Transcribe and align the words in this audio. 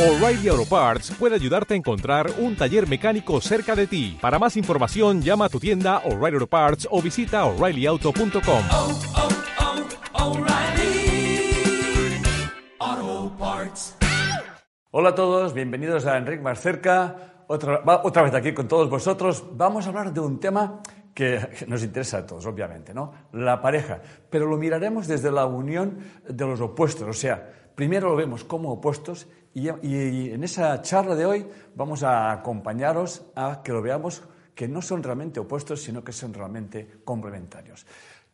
O'Reilly 0.00 0.48
Auto 0.48 0.64
Parts 0.64 1.10
puede 1.10 1.34
ayudarte 1.34 1.74
a 1.74 1.76
encontrar 1.76 2.30
un 2.38 2.56
taller 2.56 2.88
mecánico 2.88 3.38
cerca 3.42 3.76
de 3.76 3.86
ti. 3.86 4.16
Para 4.18 4.38
más 4.38 4.56
información, 4.56 5.20
llama 5.20 5.44
a 5.44 5.48
tu 5.50 5.60
tienda 5.60 5.98
O'Reilly 6.06 6.36
Auto 6.36 6.46
Parts 6.46 6.88
o 6.90 7.02
visita 7.02 7.44
oreillyauto.com. 7.44 8.62
oh, 8.72 8.98
oh, 10.14 10.30
O'Reilly 10.30 11.52
Auto 12.78 13.36
Parts. 13.38 13.96
Hola 14.90 15.10
a 15.10 15.14
todos, 15.14 15.52
bienvenidos 15.52 16.06
a 16.06 16.16
Enrique 16.16 16.42
Más 16.42 16.58
Cerca. 16.62 17.44
Otra, 17.48 17.82
otra 18.02 18.22
vez 18.22 18.32
aquí 18.32 18.54
con 18.54 18.68
todos 18.68 18.88
vosotros. 18.88 19.44
Vamos 19.52 19.84
a 19.84 19.90
hablar 19.90 20.14
de 20.14 20.20
un 20.20 20.40
tema 20.40 20.80
que 21.12 21.66
nos 21.66 21.82
interesa 21.82 22.18
a 22.18 22.26
todos, 22.26 22.46
obviamente, 22.46 22.94
¿no? 22.94 23.12
La 23.32 23.60
pareja. 23.60 24.00
Pero 24.30 24.46
lo 24.46 24.56
miraremos 24.56 25.06
desde 25.06 25.30
la 25.30 25.44
unión 25.44 25.98
de 26.26 26.46
los 26.46 26.58
opuestos. 26.62 27.06
O 27.06 27.12
sea, 27.12 27.59
primero 27.80 28.10
lo 28.10 28.16
vemos 28.16 28.44
como 28.44 28.72
opuestos 28.72 29.26
y, 29.54 29.66
en 29.66 30.44
esa 30.44 30.82
charla 30.82 31.14
de 31.14 31.24
hoy 31.24 31.46
vamos 31.74 32.02
a 32.02 32.30
acompañaros 32.30 33.22
a 33.34 33.62
que 33.64 33.72
lo 33.72 33.80
veamos 33.80 34.22
que 34.54 34.68
no 34.68 34.82
son 34.82 35.02
realmente 35.02 35.40
opuestos, 35.40 35.80
sino 35.80 36.04
que 36.04 36.12
son 36.12 36.34
realmente 36.34 37.00
complementarios. 37.06 37.86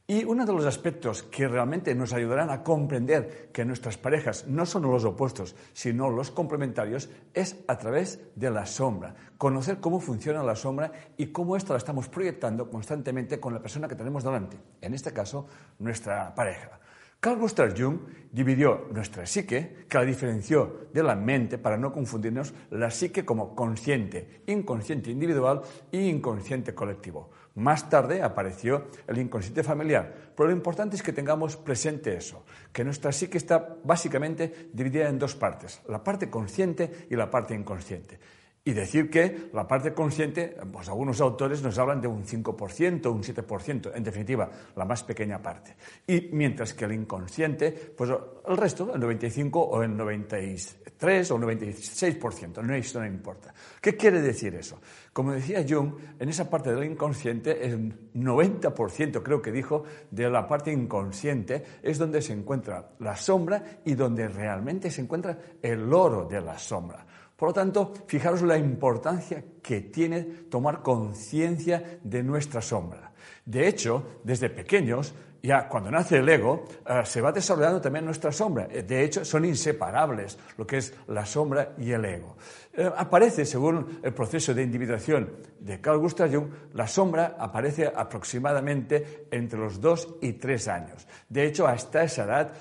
Y 0.04 0.24
uno 0.24 0.44
de 0.44 0.52
los 0.52 0.66
aspectos 0.66 1.22
que 1.22 1.46
realmente 1.46 1.94
nos 1.94 2.12
ayudarán 2.12 2.50
a 2.50 2.64
comprender 2.64 3.50
que 3.52 3.64
nuestras 3.64 3.96
parejas 3.96 4.48
no 4.48 4.66
son 4.66 4.82
los 4.82 5.04
opuestos, 5.04 5.54
sino 5.72 6.10
los 6.10 6.32
complementarios, 6.32 7.08
es 7.32 7.56
a 7.68 7.78
través 7.78 8.18
de 8.34 8.50
la 8.50 8.66
sombra. 8.66 9.14
Conocer 9.38 9.78
cómo 9.78 10.00
funciona 10.00 10.42
la 10.42 10.56
sombra 10.56 10.90
y 11.16 11.26
cómo 11.26 11.56
esta 11.56 11.74
la 11.74 11.78
estamos 11.78 12.08
proyectando 12.08 12.68
constantemente 12.68 13.38
con 13.38 13.54
la 13.54 13.62
persona 13.62 13.86
que 13.86 13.94
tenemos 13.94 14.24
delante, 14.24 14.58
en 14.80 14.92
este 14.92 15.12
caso, 15.12 15.46
nuestra 15.78 16.34
pareja. 16.34 16.80
Carl 17.26 17.40
Gustav 17.40 17.74
Jung 17.76 17.98
dividió 18.30 18.86
nuestra 18.92 19.26
psique, 19.26 19.84
que 19.88 19.98
la 19.98 20.04
diferenció 20.04 20.86
de 20.92 21.02
la 21.02 21.16
mente 21.16 21.58
para 21.58 21.76
no 21.76 21.92
confundirnos, 21.92 22.54
la 22.70 22.88
psique 22.88 23.24
como 23.24 23.56
consciente, 23.56 24.42
inconsciente 24.46 25.10
individual 25.10 25.60
e 25.90 26.06
inconsciente 26.06 26.72
colectivo. 26.72 27.30
Más 27.56 27.90
tarde 27.90 28.22
apareció 28.22 28.86
el 29.08 29.18
inconsciente 29.18 29.64
familiar, 29.64 30.30
pero 30.36 30.50
lo 30.50 30.54
importante 30.54 30.94
es 30.94 31.02
que 31.02 31.12
tengamos 31.12 31.56
presente 31.56 32.16
eso, 32.16 32.44
que 32.72 32.84
nuestra 32.84 33.10
psique 33.10 33.38
está 33.38 33.76
básicamente 33.82 34.70
dividida 34.72 35.08
en 35.08 35.18
dos 35.18 35.34
partes, 35.34 35.80
la 35.88 36.04
parte 36.04 36.30
consciente 36.30 37.08
y 37.10 37.16
la 37.16 37.28
parte 37.28 37.56
inconsciente. 37.56 38.20
Y 38.66 38.72
decir 38.72 39.08
que 39.08 39.48
la 39.52 39.64
parte 39.64 39.94
consciente, 39.94 40.56
pues 40.72 40.88
algunos 40.88 41.20
autores 41.20 41.62
nos 41.62 41.78
hablan 41.78 42.00
de 42.00 42.08
un 42.08 42.24
5%, 42.24 43.06
un 43.12 43.22
7%, 43.22 43.92
en 43.94 44.02
definitiva, 44.02 44.50
la 44.74 44.84
más 44.84 45.04
pequeña 45.04 45.40
parte. 45.40 45.76
Y 46.04 46.30
mientras 46.32 46.74
que 46.74 46.84
el 46.84 46.94
inconsciente, 46.94 47.70
pues 47.70 48.10
el 48.10 48.56
resto, 48.56 48.92
el 48.92 49.00
95 49.00 49.60
o 49.60 49.82
el 49.84 49.96
93 49.96 51.30
o 51.30 51.36
el 51.36 51.42
96%, 51.42 52.60
no, 52.64 52.74
eso 52.74 52.98
no 52.98 53.06
importa. 53.06 53.54
¿Qué 53.80 53.96
quiere 53.96 54.20
decir 54.20 54.56
eso? 54.56 54.80
Como 55.12 55.30
decía 55.30 55.64
Jung, 55.66 55.92
en 56.18 56.28
esa 56.28 56.50
parte 56.50 56.74
del 56.74 56.90
inconsciente, 56.90 57.64
el 57.64 58.12
90% 58.14 59.22
creo 59.22 59.40
que 59.40 59.52
dijo, 59.52 59.84
de 60.10 60.28
la 60.28 60.44
parte 60.44 60.72
inconsciente 60.72 61.62
es 61.84 61.98
donde 61.98 62.20
se 62.20 62.32
encuentra 62.32 62.96
la 62.98 63.14
sombra 63.14 63.62
y 63.84 63.94
donde 63.94 64.26
realmente 64.26 64.90
se 64.90 65.02
encuentra 65.02 65.38
el 65.62 65.92
oro 65.92 66.24
de 66.24 66.40
la 66.40 66.58
sombra. 66.58 67.05
Por 67.36 67.50
lo 67.50 67.52
tanto, 67.52 67.92
fijaros 68.06 68.42
la 68.42 68.56
importancia 68.56 69.44
que 69.62 69.82
tiene 69.82 70.22
tomar 70.22 70.82
conciencia 70.82 72.00
de 72.02 72.22
nuestra 72.22 72.62
sombra. 72.62 73.12
De 73.44 73.68
hecho, 73.68 74.20
desde 74.24 74.48
pequeños, 74.48 75.14
ya 75.46 75.68
cuando 75.68 75.90
nace 75.90 76.18
el 76.18 76.28
ego, 76.28 76.64
eh, 76.86 77.02
se 77.04 77.20
va 77.20 77.32
desarrollando 77.32 77.80
también 77.80 78.04
nuestra 78.04 78.32
sombra. 78.32 78.68
Eh, 78.70 78.82
De 78.82 79.04
hecho, 79.04 79.24
son 79.24 79.44
inseparables 79.44 80.38
lo 80.58 80.66
que 80.66 80.78
es 80.78 80.92
la 81.08 81.24
sombra 81.24 81.72
y 81.78 81.92
el 81.92 82.04
ego. 82.04 82.36
Eh, 82.72 82.90
aparece, 82.94 83.46
según 83.46 84.00
el 84.02 84.12
proceso 84.12 84.52
de 84.52 84.62
individuación 84.62 85.32
de 85.60 85.80
Carl 85.80 85.98
Gustav 85.98 86.30
Jung, 86.30 86.48
la 86.74 86.86
sombra 86.86 87.36
aparece 87.38 87.86
aproximadamente 87.86 89.26
entre 89.30 89.58
los 89.58 89.80
dos 89.80 90.16
y 90.20 90.34
tres 90.34 90.68
años. 90.68 91.06
De 91.28 91.46
hecho, 91.46 91.66
hasta 91.66 92.02
esa 92.02 92.24
edad, 92.24 92.52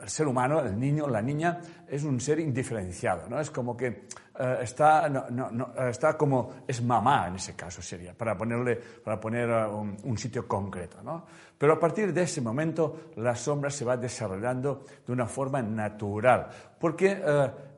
el 0.00 0.08
ser 0.08 0.26
humano, 0.26 0.60
el 0.60 0.78
niño, 0.78 1.06
la 1.06 1.20
niña, 1.20 1.60
es 1.86 2.04
un 2.04 2.20
ser 2.20 2.40
indiferenciado, 2.40 3.28
¿no? 3.28 3.40
Es 3.40 3.50
como 3.50 3.76
que 3.76 4.06
eh, 4.40 4.58
está, 4.62 5.08
no, 5.08 5.28
no, 5.30 5.72
eh, 5.76 5.90
está 5.90 6.16
como, 6.16 6.62
es 6.66 6.80
mamá 6.80 7.26
en 7.26 7.34
ese 7.34 7.56
caso 7.56 7.82
sería, 7.82 8.14
para 8.14 8.36
ponerle, 8.38 8.76
para 8.76 9.18
poner 9.18 9.50
eh, 9.50 9.66
un, 9.66 10.16
sitio 10.16 10.46
concreto, 10.46 11.02
¿no? 11.02 11.26
Pero 11.58 11.72
a 11.72 11.80
partir 11.80 12.12
de 12.12 12.22
ese 12.22 12.40
momento 12.40 13.10
la 13.16 13.34
sombra 13.34 13.68
se 13.68 13.84
va 13.84 13.96
desarrollando 13.96 14.84
de 15.04 15.12
una 15.12 15.26
forma 15.26 15.60
natural, 15.60 16.48
porque 16.78 17.20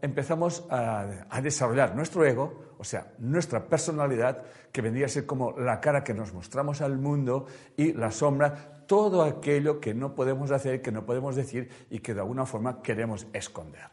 empezamos 0.03 0.66
a 0.69 1.41
desarrollar 1.43 1.97
nuestro 1.97 2.26
ego, 2.26 2.75
o 2.77 2.84
sea, 2.84 3.06
nuestra 3.21 3.65
personalidad, 3.65 4.42
que 4.71 4.82
vendría 4.82 5.06
a 5.06 5.09
ser 5.09 5.25
como 5.25 5.59
la 5.59 5.81
cara 5.81 6.04
que 6.04 6.12
nos 6.12 6.34
mostramos 6.34 6.82
al 6.82 6.98
mundo 6.98 7.47
y 7.75 7.94
la 7.94 8.10
sombra, 8.10 8.84
todo 8.87 9.22
aquello 9.22 9.81
que 9.81 9.94
no 9.94 10.15
podemos 10.15 10.50
hacer, 10.50 10.82
que 10.82 10.92
no 10.92 11.06
podemos 11.06 11.37
decir 11.37 11.71
y 11.88 12.00
que 12.00 12.12
de 12.12 12.21
alguna 12.21 12.44
forma 12.44 12.82
queremos 12.82 13.27
esconder. 13.32 13.88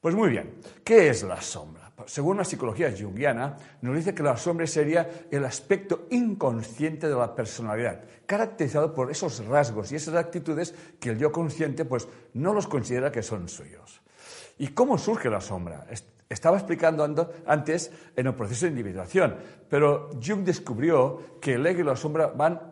Pues 0.00 0.14
muy 0.14 0.30
bien, 0.30 0.54
¿qué 0.82 1.10
es 1.10 1.22
la 1.22 1.42
sombra? 1.42 1.89
Según 2.06 2.36
la 2.38 2.44
psicología 2.44 2.92
junguiana, 2.98 3.56
nos 3.82 3.96
dice 3.96 4.14
que 4.14 4.22
la 4.22 4.36
sombra 4.36 4.66
sería 4.66 5.08
el 5.30 5.44
aspecto 5.44 6.06
inconsciente 6.10 7.08
de 7.08 7.14
la 7.14 7.34
personalidad, 7.34 8.02
caracterizado 8.26 8.92
por 8.94 9.10
esos 9.10 9.44
rasgos 9.46 9.92
y 9.92 9.96
esas 9.96 10.14
actitudes 10.14 10.74
que 10.98 11.10
el 11.10 11.18
yo 11.18 11.32
consciente 11.32 11.84
pues, 11.84 12.08
no 12.34 12.52
los 12.54 12.66
considera 12.66 13.10
que 13.12 13.22
son 13.22 13.48
suyos. 13.48 14.00
¿Y 14.58 14.68
cómo 14.68 14.98
surge 14.98 15.30
la 15.30 15.40
sombra? 15.40 15.86
Est- 15.90 16.06
Estaba 16.30 16.58
explicando 16.58 17.04
ando- 17.04 17.28
antes 17.44 17.90
en 18.14 18.28
el 18.28 18.34
proceso 18.36 18.64
de 18.66 18.70
individuación, 18.70 19.34
pero 19.68 20.10
Jung 20.24 20.44
descubrió 20.44 21.40
que 21.40 21.54
el 21.54 21.66
ego 21.66 21.80
y 21.80 21.82
la 21.82 21.96
sombra 21.96 22.28
van 22.28 22.70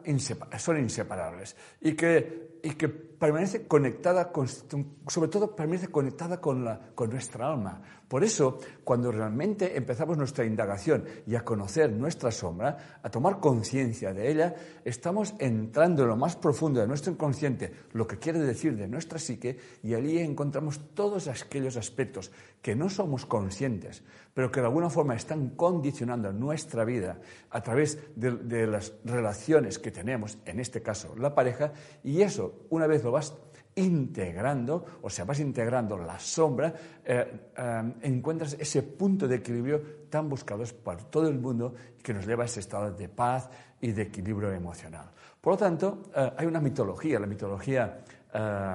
son 0.59 0.78
inseparables 0.78 1.56
y 1.81 1.94
que, 1.94 2.58
y 2.63 2.71
que 2.71 2.89
permanece 2.89 3.67
conectada, 3.67 4.31
con- 4.31 4.49
sobre 4.49 5.29
todo 5.29 5.55
permanece 5.55 5.89
conectada 5.89 6.41
con, 6.41 6.65
la, 6.65 6.79
con 6.95 7.11
nuestra 7.11 7.49
alma. 7.49 7.83
Por 8.09 8.25
eso, 8.25 8.59
cuando 8.85 9.13
realmente 9.13 9.77
empezamos 9.77 10.17
nuestra 10.17 10.45
indagación 10.45 11.05
y 11.27 11.35
a 11.35 11.45
conocer 11.45 11.93
nuestra 11.93 12.31
sombra, 12.31 13.01
a 13.03 13.11
tomar 13.11 13.39
conciencia 13.39 14.15
de 14.15 14.31
ella, 14.31 14.55
estamos 14.85 15.35
entrando 15.39 16.03
en 16.05 16.09
lo 16.09 16.17
más 16.17 16.37
profundo 16.37 16.81
de 16.81 16.87
nuestro 16.87 17.13
inconsciente, 17.13 17.71
lo 17.93 18.07
que 18.07 18.19
quiere 18.19 18.39
decir 18.39 18.77
de 18.77 18.89
nuestra 18.89 19.19
psique, 19.19 19.59
y 19.83 19.95
allí 19.95 20.19
encontramos 20.19 20.81
todos 20.95 21.29
aquellos 21.29 21.77
aspectos 21.77 22.31
que 22.63 22.75
no 22.75 22.89
somos 22.89 23.27
conscientes, 23.27 24.03
pero 24.38 24.53
que 24.53 24.60
de 24.60 24.66
alguna 24.66 24.88
forma 24.88 25.16
están 25.16 25.49
condicionando 25.56 26.32
nuestra 26.32 26.84
vida 26.84 27.19
a 27.50 27.60
través 27.60 27.99
de, 28.15 28.31
de 28.37 28.69
las 28.69 28.93
relaciones 29.04 29.81
que 29.81 29.91
tenemos, 29.91 30.38
en 30.44 30.60
este 30.60 30.81
caso 30.81 31.16
la 31.16 31.34
pareja, 31.34 31.72
y 32.04 32.22
eso, 32.22 32.66
una 32.71 32.87
vez 32.87 33.03
lo 33.03 33.10
vas 33.10 33.34
integrando, 33.75 34.84
o 35.03 35.10
sea, 35.10 35.25
vas 35.25 35.41
integrando 35.41 35.99
la 35.99 36.21
sombra, 36.21 36.72
eh, 37.04 37.50
eh, 37.56 37.93
encuentras 38.03 38.54
ese 38.60 38.84
punto 38.84 39.26
de 39.26 39.34
equilibrio 39.34 39.82
tan 40.09 40.28
buscado 40.28 40.62
por 40.84 41.03
todo 41.10 41.26
el 41.26 41.41
mundo 41.41 41.75
que 42.00 42.15
nos 42.15 42.25
lleva 42.25 42.44
a 42.44 42.47
ese 42.47 42.60
estado 42.60 42.93
de 42.93 43.09
paz 43.09 43.50
y 43.81 43.91
de 43.91 44.03
equilibrio 44.03 44.53
emocional. 44.53 45.10
Por 45.41 45.55
lo 45.55 45.56
tanto, 45.56 46.05
eh, 46.15 46.32
hay 46.37 46.47
una 46.47 46.60
mitología, 46.60 47.19
la 47.19 47.26
mitología 47.26 48.05
eh, 48.33 48.75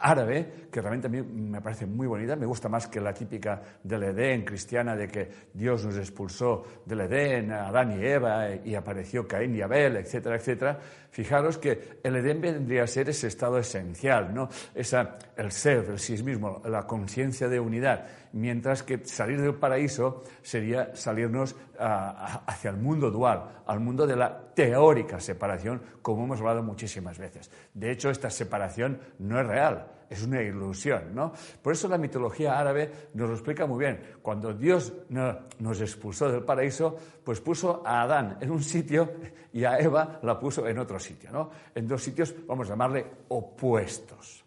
árabe, 0.00 0.68
que 0.70 0.80
realmente 0.80 1.06
a 1.06 1.10
mí 1.10 1.22
me 1.22 1.60
parece 1.60 1.86
muy 1.86 2.06
bonita, 2.06 2.36
me 2.36 2.46
gusta 2.46 2.68
más 2.68 2.86
que 2.88 3.00
la 3.00 3.12
típica 3.12 3.60
del 3.82 4.02
Edén 4.04 4.44
cristiana 4.44 4.96
de 4.96 5.08
que 5.08 5.28
Dios 5.52 5.84
nos 5.84 5.96
expulsó 5.96 6.64
del 6.84 7.00
Edén, 7.02 7.52
Adán 7.52 8.00
y 8.00 8.04
Eva, 8.04 8.48
y 8.64 8.74
apareció 8.74 9.26
Caín 9.28 9.54
y 9.54 9.62
Abel, 9.62 9.96
etcétera, 9.96 10.36
etcétera. 10.36 10.78
Fijaros 11.10 11.58
que 11.58 12.00
el 12.02 12.16
Edén 12.16 12.40
vendría 12.40 12.82
a 12.84 12.86
ser 12.88 13.08
ese 13.08 13.28
estado 13.28 13.58
esencial, 13.58 14.34
¿no? 14.34 14.48
Esa, 14.74 15.16
el 15.36 15.52
ser, 15.52 15.84
el 15.90 15.98
sí 16.00 16.20
mismo, 16.22 16.60
la 16.64 16.86
conciencia 16.86 17.48
de 17.48 17.60
unidad, 17.60 18.06
mientras 18.32 18.82
que 18.82 19.04
salir 19.04 19.40
del 19.40 19.54
paraíso 19.54 20.24
sería 20.42 20.96
salirnos 20.96 21.54
a- 21.78 22.10
a- 22.10 22.44
hacia 22.50 22.70
el 22.70 22.78
mundo 22.78 23.10
dual, 23.12 23.44
al 23.66 23.78
mundo 23.78 24.06
de 24.08 24.16
la 24.16 24.40
teórica 24.54 25.20
separación, 25.20 25.80
como 26.02 26.24
hemos 26.24 26.40
hablado 26.40 26.64
muchísimas 26.64 27.16
veces. 27.18 27.48
De 27.74 27.92
hecho, 27.92 28.10
esta 28.10 28.28
separación 28.30 28.93
no 29.18 29.40
es 29.40 29.46
real, 29.46 29.86
es 30.10 30.22
una 30.22 30.42
ilusión, 30.42 31.14
¿no? 31.14 31.32
Por 31.62 31.72
eso 31.72 31.88
la 31.88 31.98
mitología 31.98 32.58
árabe 32.58 32.90
nos 33.14 33.28
lo 33.28 33.34
explica 33.34 33.66
muy 33.66 33.78
bien. 33.84 34.00
Cuando 34.22 34.52
Dios 34.52 34.92
no- 35.08 35.38
nos 35.58 35.80
expulsó 35.80 36.30
del 36.30 36.42
paraíso, 36.44 36.96
pues 37.24 37.40
puso 37.40 37.82
a 37.86 38.02
Adán 38.02 38.38
en 38.40 38.50
un 38.50 38.62
sitio 38.62 39.12
y 39.52 39.64
a 39.64 39.78
Eva 39.78 40.20
la 40.22 40.38
puso 40.38 40.66
en 40.68 40.78
otro 40.78 40.98
sitio, 40.98 41.30
¿no? 41.32 41.50
En 41.74 41.88
dos 41.88 42.02
sitios, 42.02 42.34
vamos 42.46 42.66
a 42.68 42.70
llamarle 42.72 43.06
opuestos. 43.28 44.44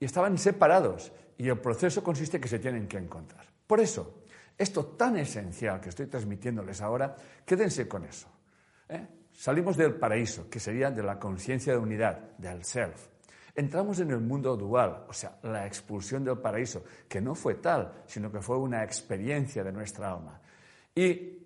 Y 0.00 0.04
estaban 0.04 0.38
separados 0.38 1.12
y 1.36 1.48
el 1.48 1.58
proceso 1.58 2.02
consiste 2.02 2.36
en 2.38 2.40
que 2.42 2.48
se 2.48 2.58
tienen 2.58 2.88
que 2.88 2.96
encontrar. 2.98 3.44
Por 3.66 3.80
eso, 3.80 4.22
esto 4.56 4.86
tan 4.86 5.16
esencial 5.16 5.80
que 5.80 5.90
estoy 5.90 6.06
transmitiéndoles 6.06 6.80
ahora, 6.80 7.14
quédense 7.44 7.86
con 7.86 8.04
eso. 8.04 8.28
¿eh? 8.88 9.06
Salimos 9.32 9.76
del 9.76 9.94
paraíso, 9.94 10.48
que 10.50 10.58
sería 10.58 10.90
de 10.90 11.02
la 11.02 11.18
conciencia 11.18 11.72
de 11.72 11.78
unidad, 11.78 12.18
del 12.38 12.64
self. 12.64 13.06
Entramos 13.58 13.98
en 13.98 14.12
el 14.12 14.20
mundo 14.20 14.56
dual, 14.56 15.04
o 15.08 15.12
sea, 15.12 15.36
la 15.42 15.66
expulsión 15.66 16.22
del 16.22 16.38
paraíso, 16.38 16.84
que 17.08 17.20
no 17.20 17.34
fue 17.34 17.56
tal, 17.56 18.04
sino 18.06 18.30
que 18.30 18.40
fue 18.40 18.56
una 18.56 18.84
experiencia 18.84 19.64
de 19.64 19.72
nuestra 19.72 20.12
alma. 20.12 20.40
Y 20.94 21.38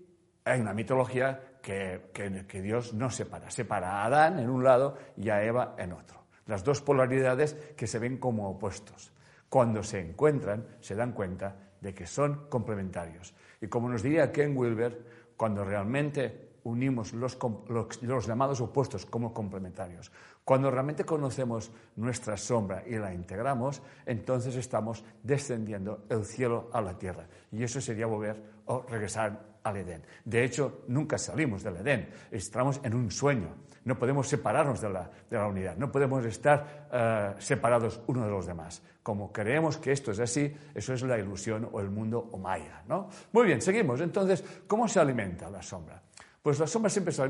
hay 0.44 0.60
una 0.60 0.74
mitología 0.74 1.58
que, 1.62 2.10
que, 2.12 2.60
Dios 2.60 2.92
no 2.92 3.08
separa, 3.08 3.50
separa 3.50 4.02
a 4.02 4.04
Adán 4.04 4.38
en 4.38 4.50
un 4.50 4.62
lado 4.62 4.98
y 5.16 5.30
a 5.30 5.42
Eva 5.42 5.74
en 5.78 5.92
otro. 5.92 6.26
Las 6.46 6.62
dos 6.62 6.82
polaridades 6.82 7.54
que 7.76 7.86
se 7.86 7.98
ven 7.98 8.18
como 8.18 8.50
opuestos. 8.50 9.10
Cuando 9.48 9.82
se 9.82 10.00
encuentran, 10.00 10.66
se 10.80 10.94
dan 10.94 11.12
cuenta 11.12 11.56
de 11.80 11.94
que 11.94 12.06
son 12.06 12.46
complementarios. 12.50 13.32
Y 13.58 13.68
como 13.68 13.88
nos 13.88 14.02
diría 14.02 14.30
Ken 14.30 14.54
Wilber, 14.54 15.32
cuando 15.34 15.64
realmente 15.64 16.52
unimos 16.64 17.12
los, 17.12 17.38
los, 18.02 18.26
llamados 18.26 18.60
opuestos 18.60 19.06
como 19.06 19.32
complementarios. 19.32 20.12
Cuando 20.44 20.70
realmente 20.70 21.04
conocemos 21.04 21.70
nuestra 21.96 22.36
sombra 22.36 22.82
y 22.86 22.96
la 22.96 23.14
integramos, 23.14 23.80
entonces 24.04 24.56
estamos 24.56 25.04
descendiendo 25.22 26.04
el 26.08 26.24
cielo 26.24 26.68
a 26.72 26.80
la 26.80 26.98
tierra. 26.98 27.28
Y 27.52 27.62
eso 27.62 27.80
sería 27.80 28.06
volver 28.06 28.42
o 28.66 28.82
regresar 28.82 29.52
al 29.62 29.76
Edén. 29.76 30.02
De 30.24 30.42
hecho, 30.42 30.82
nunca 30.88 31.16
salimos 31.16 31.62
del 31.62 31.76
Edén, 31.76 32.08
estamos 32.30 32.80
en 32.82 32.94
un 32.94 33.10
sueño. 33.10 33.54
No 33.84 33.98
podemos 33.98 34.28
separarnos 34.28 34.80
de 34.80 34.90
la, 34.90 35.10
de 35.30 35.36
la 35.36 35.46
unidad, 35.46 35.76
no 35.76 35.90
podemos 35.90 36.24
estar 36.24 36.88
uh, 37.36 37.40
separados 37.40 38.00
uno 38.06 38.24
de 38.24 38.30
los 38.30 38.46
demás. 38.46 38.82
Como 39.02 39.32
creemos 39.32 39.76
que 39.78 39.92
esto 39.92 40.12
es 40.12 40.20
así, 40.20 40.52
eso 40.74 40.94
es 40.94 41.02
la 41.02 41.18
ilusión 41.18 41.68
o 41.72 41.80
el 41.80 41.90
mundo 41.90 42.30
o 42.32 42.38
maya. 42.38 42.82
¿no? 42.88 43.08
Muy 43.32 43.46
bien, 43.46 43.60
seguimos. 43.60 44.00
Entonces, 44.00 44.44
¿cómo 44.66 44.86
se 44.86 45.00
alimenta 45.00 45.50
la 45.50 45.62
sombra? 45.62 46.00
Pues 46.42 46.58
la 46.58 46.66
sombra 46.66 46.90
siempre 46.90 47.14
se 47.14 47.22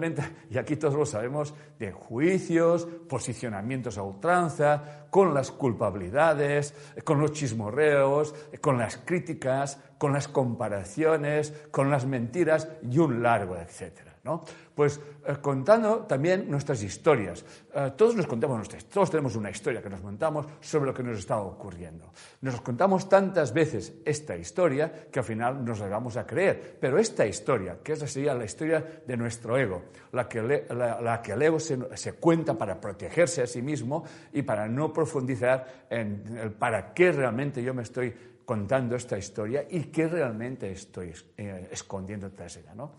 y 0.51 0.57
aquí 0.57 0.77
todos 0.77 0.95
lo 0.95 1.05
sabemos, 1.05 1.55
de 1.79 1.93
juicios, 1.93 2.89
posicionamientos 3.09 3.99
a 3.99 4.03
ultranza, 4.03 5.07
con 5.11 5.35
las 5.35 5.51
culpabilidades, 5.51 6.75
con 7.05 7.21
los 7.21 7.33
chismorreos, 7.33 8.35
con 8.63 8.79
las 8.79 8.97
críticas, 8.97 9.79
con 9.99 10.15
las 10.15 10.29
comparaciones, 10.29 11.53
con 11.71 11.91
las 11.91 12.07
mentiras 12.07 12.69
y 12.91 12.97
un 12.99 13.23
largo 13.23 13.55
etcétera. 13.57 14.12
¿No? 14.25 14.45
Pues 14.75 15.01
eh, 15.27 15.37
contando 15.41 16.01
también 16.01 16.51
nuestras 16.51 16.83
historias. 16.83 17.45
Eh, 17.75 17.93
todos 17.97 18.15
nos 18.15 18.27
contamos 18.27 18.57
nuestras, 18.57 18.85
todos 18.87 19.11
tenemos 19.11 19.37
una 19.37 19.51
historia 19.51 19.83
que 19.83 19.91
nos 19.91 20.01
contamos 20.01 20.47
sobre 20.61 20.87
lo 20.87 20.95
que 20.95 21.03
nos 21.03 21.19
está 21.19 21.39
ocurriendo. 21.39 22.13
Nos 22.41 22.61
contamos 22.61 23.09
tantas 23.09 23.53
veces 23.53 23.95
esta 24.05 24.37
historia 24.37 25.09
que 25.11 25.19
al 25.19 25.25
final 25.25 25.65
nos 25.65 25.81
la 25.81 25.89
vamos 25.89 26.17
a 26.17 26.27
creer. 26.27 26.79
Pero 26.81 26.99
esta 26.99 27.27
historia, 27.27 27.79
que 27.83 27.93
esa 27.93 28.07
sería 28.07 28.35
la 28.35 28.45
historia 28.45 29.03
de 29.07 29.17
nuestro 29.17 29.59
ego, 29.59 29.85
la 30.13 30.29
que, 30.29 30.67
la, 30.71 31.21
que 31.23 31.33
el 31.33 31.43
ego 31.43 31.59
se, 31.59 31.79
se, 31.97 32.15
cuenta 32.15 32.57
para 32.57 32.81
protegerse 32.81 33.43
a 33.43 33.47
sí 33.47 33.63
mismo 33.63 34.05
y 34.33 34.43
para 34.43 34.69
no 34.69 34.93
profundizar 34.93 35.87
en 35.91 36.39
el 36.39 36.53
para 36.53 36.95
qué 36.95 37.13
realmente 37.13 37.63
yo 37.63 37.75
me 37.75 37.83
estoy 37.83 38.15
contando 38.45 38.97
esta 38.97 39.19
historia 39.19 39.67
y 39.71 39.85
qué 39.85 40.09
realmente 40.09 40.71
estoy 40.71 41.13
eh, 41.37 41.69
escondiendo 41.71 42.31
tras 42.31 42.57
ella. 42.57 42.75
¿no? 42.75 42.93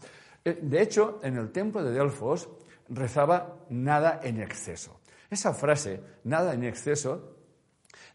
Eh, 0.45 0.59
de 0.61 0.81
hecho, 0.81 1.19
en 1.23 1.37
el 1.37 1.51
templo 1.51 1.83
de 1.83 1.91
Delfos 1.91 2.49
rezaba 2.89 3.65
nada 3.69 4.19
en 4.23 4.41
exceso. 4.41 4.99
Esa 5.29 5.53
frase, 5.53 6.01
nada 6.25 6.53
en 6.53 6.63
exceso, 6.63 7.37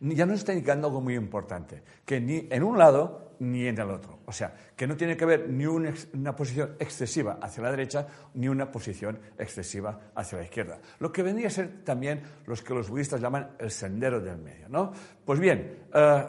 ya 0.00 0.26
nos 0.26 0.38
está 0.38 0.52
indicando 0.52 0.86
algo 0.86 1.00
muy 1.00 1.14
importante, 1.14 1.82
que 2.04 2.20
ni 2.20 2.46
en 2.50 2.62
un 2.62 2.78
lado 2.78 3.28
ni 3.40 3.66
en 3.66 3.78
el 3.78 3.90
otro. 3.90 4.20
O 4.26 4.32
sea, 4.32 4.54
que 4.76 4.86
no 4.86 4.96
tiene 4.96 5.16
que 5.16 5.25
haber 5.25 5.48
ni 5.48 5.66
una 5.66 6.36
posición 6.36 6.76
excesiva 6.78 7.38
hacia 7.40 7.62
la 7.62 7.70
derecha 7.70 8.06
ni 8.34 8.48
una 8.48 8.70
posición 8.70 9.19
excesiva 9.38 10.12
hacia 10.14 10.38
la 10.38 10.44
izquierda. 10.44 10.80
Lo 10.98 11.12
que 11.12 11.22
vendría 11.22 11.48
a 11.48 11.50
ser 11.50 11.84
también 11.84 12.22
los 12.46 12.62
que 12.62 12.75
los 12.75 12.88
budistas 12.88 13.20
llaman 13.20 13.56
el 13.58 13.70
sendero 13.70 14.20
del 14.20 14.38
medio. 14.38 14.69
¿no? 14.69 14.92
Pues 15.25 15.38
bien, 15.38 15.88
eh, 15.92 16.25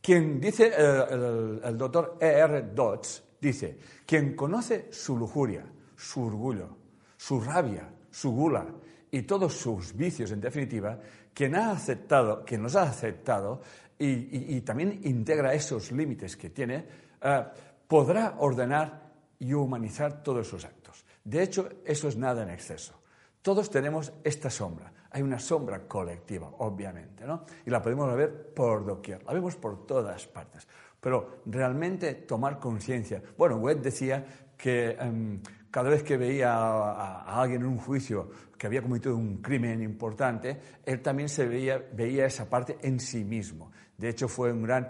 quien 0.00 0.40
dice 0.40 0.72
eh, 0.76 1.04
el, 1.10 1.60
el, 1.62 1.78
doctor 1.78 2.16
E.R. 2.20 2.62
Dodds, 2.74 3.22
Dice, 3.42 3.76
quien 4.06 4.36
conoce 4.36 4.86
su 4.92 5.16
lujuria, 5.16 5.66
su 5.96 6.22
orgullo, 6.22 6.76
su 7.16 7.40
rabia, 7.40 7.92
su 8.08 8.30
gula 8.30 8.64
y 9.10 9.22
todos 9.22 9.54
sus 9.54 9.96
vicios, 9.96 10.30
en 10.30 10.40
definitiva, 10.40 10.96
quien 11.34 11.56
ha 11.56 11.72
aceptado, 11.72 12.44
quien 12.44 12.62
los 12.62 12.76
ha 12.76 12.84
aceptado 12.84 13.60
y, 13.98 14.60
también 14.60 15.00
integra 15.02 15.54
esos 15.54 15.90
límites 15.90 16.36
que 16.36 16.50
tiene, 16.50 16.86
eh, 17.20 17.44
podrá 17.88 18.36
ordenar 18.38 19.10
y 19.40 19.52
humanizar 19.54 20.22
todos 20.22 20.46
sus 20.46 20.64
actos. 20.64 21.04
De 21.24 21.42
hecho, 21.42 21.68
eso 21.84 22.06
es 22.06 22.16
nada 22.16 22.44
en 22.44 22.50
exceso. 22.50 22.94
Todos 23.42 23.70
tenemos 23.70 24.12
esta 24.22 24.50
sombra. 24.50 24.92
Hay 25.10 25.22
una 25.22 25.40
sombra 25.40 25.88
colectiva, 25.88 26.48
obviamente, 26.58 27.26
¿no? 27.26 27.44
Y 27.66 27.70
la 27.70 27.82
podemos 27.82 28.14
ver 28.16 28.54
por 28.54 28.86
doquier, 28.86 29.24
la 29.24 29.32
vemos 29.32 29.56
por 29.56 29.84
todas 29.84 30.28
partes. 30.28 30.66
Pero 31.02 31.42
realmente 31.46 32.14
tomar 32.14 32.60
conciencia. 32.60 33.20
Bueno, 33.36 33.56
Webb 33.56 33.82
decía 33.82 34.24
que 34.56 34.90
em, 34.92 35.40
cada 35.68 35.90
vez 35.90 36.04
que 36.04 36.16
veía 36.16 36.54
a, 36.54 37.42
alguien 37.42 37.62
en 37.62 37.66
un 37.66 37.78
juicio 37.78 38.30
que 38.56 38.68
había 38.68 38.82
cometido 38.82 39.16
un 39.16 39.38
crimen 39.38 39.82
importante, 39.82 40.60
él 40.86 41.02
también 41.02 41.28
se 41.28 41.44
veía, 41.44 41.82
veía 41.92 42.26
esa 42.26 42.48
parte 42.48 42.78
en 42.82 43.00
sí 43.00 43.24
mismo. 43.24 43.72
De 43.98 44.10
hecho, 44.10 44.28
fue 44.28 44.52
un 44.52 44.62
gran, 44.62 44.86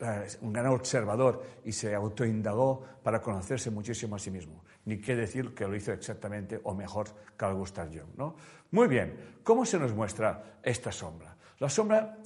eh, 0.00 0.26
un 0.40 0.52
gran 0.52 0.66
observador 0.66 1.40
y 1.64 1.70
se 1.70 1.94
autoindagó 1.94 2.82
para 3.04 3.20
conocerse 3.20 3.70
muchísimo 3.70 4.16
a 4.16 4.18
sí 4.18 4.32
mismo. 4.32 4.64
Ni 4.86 4.98
qué 4.98 5.14
decir 5.14 5.54
que 5.54 5.68
lo 5.68 5.76
hizo 5.76 5.92
exactamente 5.92 6.60
o 6.64 6.74
mejor 6.74 7.06
Carl 7.36 7.54
Gustav 7.54 7.90
Jung. 7.90 8.16
¿no? 8.16 8.34
Muy 8.72 8.88
bien, 8.88 9.38
¿cómo 9.44 9.64
se 9.64 9.78
nos 9.78 9.94
muestra 9.94 10.58
esta 10.64 10.90
sombra? 10.90 11.36
La 11.60 11.68
sombra 11.68 12.18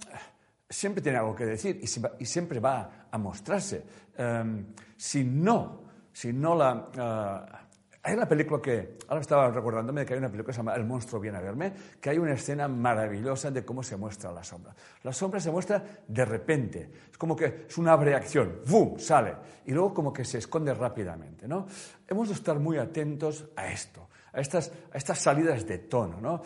siempre 0.68 1.02
tiene 1.02 1.18
algo 1.18 1.34
que 1.34 1.46
decir 1.46 1.80
y, 1.82 1.86
siempre 2.26 2.60
va 2.60 3.08
a 3.10 3.18
mostrarse. 3.18 3.84
Em, 4.16 4.66
si 4.96 5.24
no, 5.24 5.82
si 6.12 6.32
no 6.32 6.54
la... 6.54 6.88
Eh, 6.94 7.64
hay 8.00 8.14
una 8.14 8.28
película 8.28 8.62
que, 8.62 8.96
ahora 9.08 9.20
estaba 9.20 9.50
recordándome 9.50 10.06
que 10.06 10.14
hay 10.14 10.18
una 10.18 10.28
película 10.28 10.52
que 10.52 10.54
se 10.54 10.58
llama 10.58 10.74
El 10.74 10.84
monstruo 10.84 11.20
viene 11.20 11.36
a 11.36 11.40
verme, 11.40 11.72
que 12.00 12.08
hay 12.08 12.18
una 12.18 12.32
escena 12.32 12.66
maravillosa 12.66 13.50
de 13.50 13.64
cómo 13.64 13.82
se 13.82 13.96
muestra 13.96 14.32
la 14.32 14.42
sombra. 14.42 14.74
La 15.02 15.12
sombra 15.12 15.40
se 15.40 15.50
muestra 15.50 15.82
de 16.06 16.24
repente, 16.24 16.90
es 17.10 17.18
como 17.18 17.36
que 17.36 17.66
es 17.68 17.76
una 17.76 17.96
reacción, 17.96 18.60
¡bum!, 18.66 18.98
sale, 18.98 19.34
y 19.66 19.72
luego 19.72 19.92
como 19.92 20.12
que 20.12 20.24
se 20.24 20.38
esconde 20.38 20.72
rápidamente, 20.72 21.46
¿no? 21.46 21.66
Hemos 22.06 22.28
de 22.28 22.34
estar 22.34 22.58
muy 22.58 22.78
atentos 22.78 23.44
a 23.56 23.68
esto, 23.68 24.08
a 24.32 24.40
estas, 24.40 24.72
a 24.92 24.96
estas 24.96 25.18
salidas 25.18 25.66
de 25.66 25.78
tono, 25.78 26.20
¿no? 26.20 26.42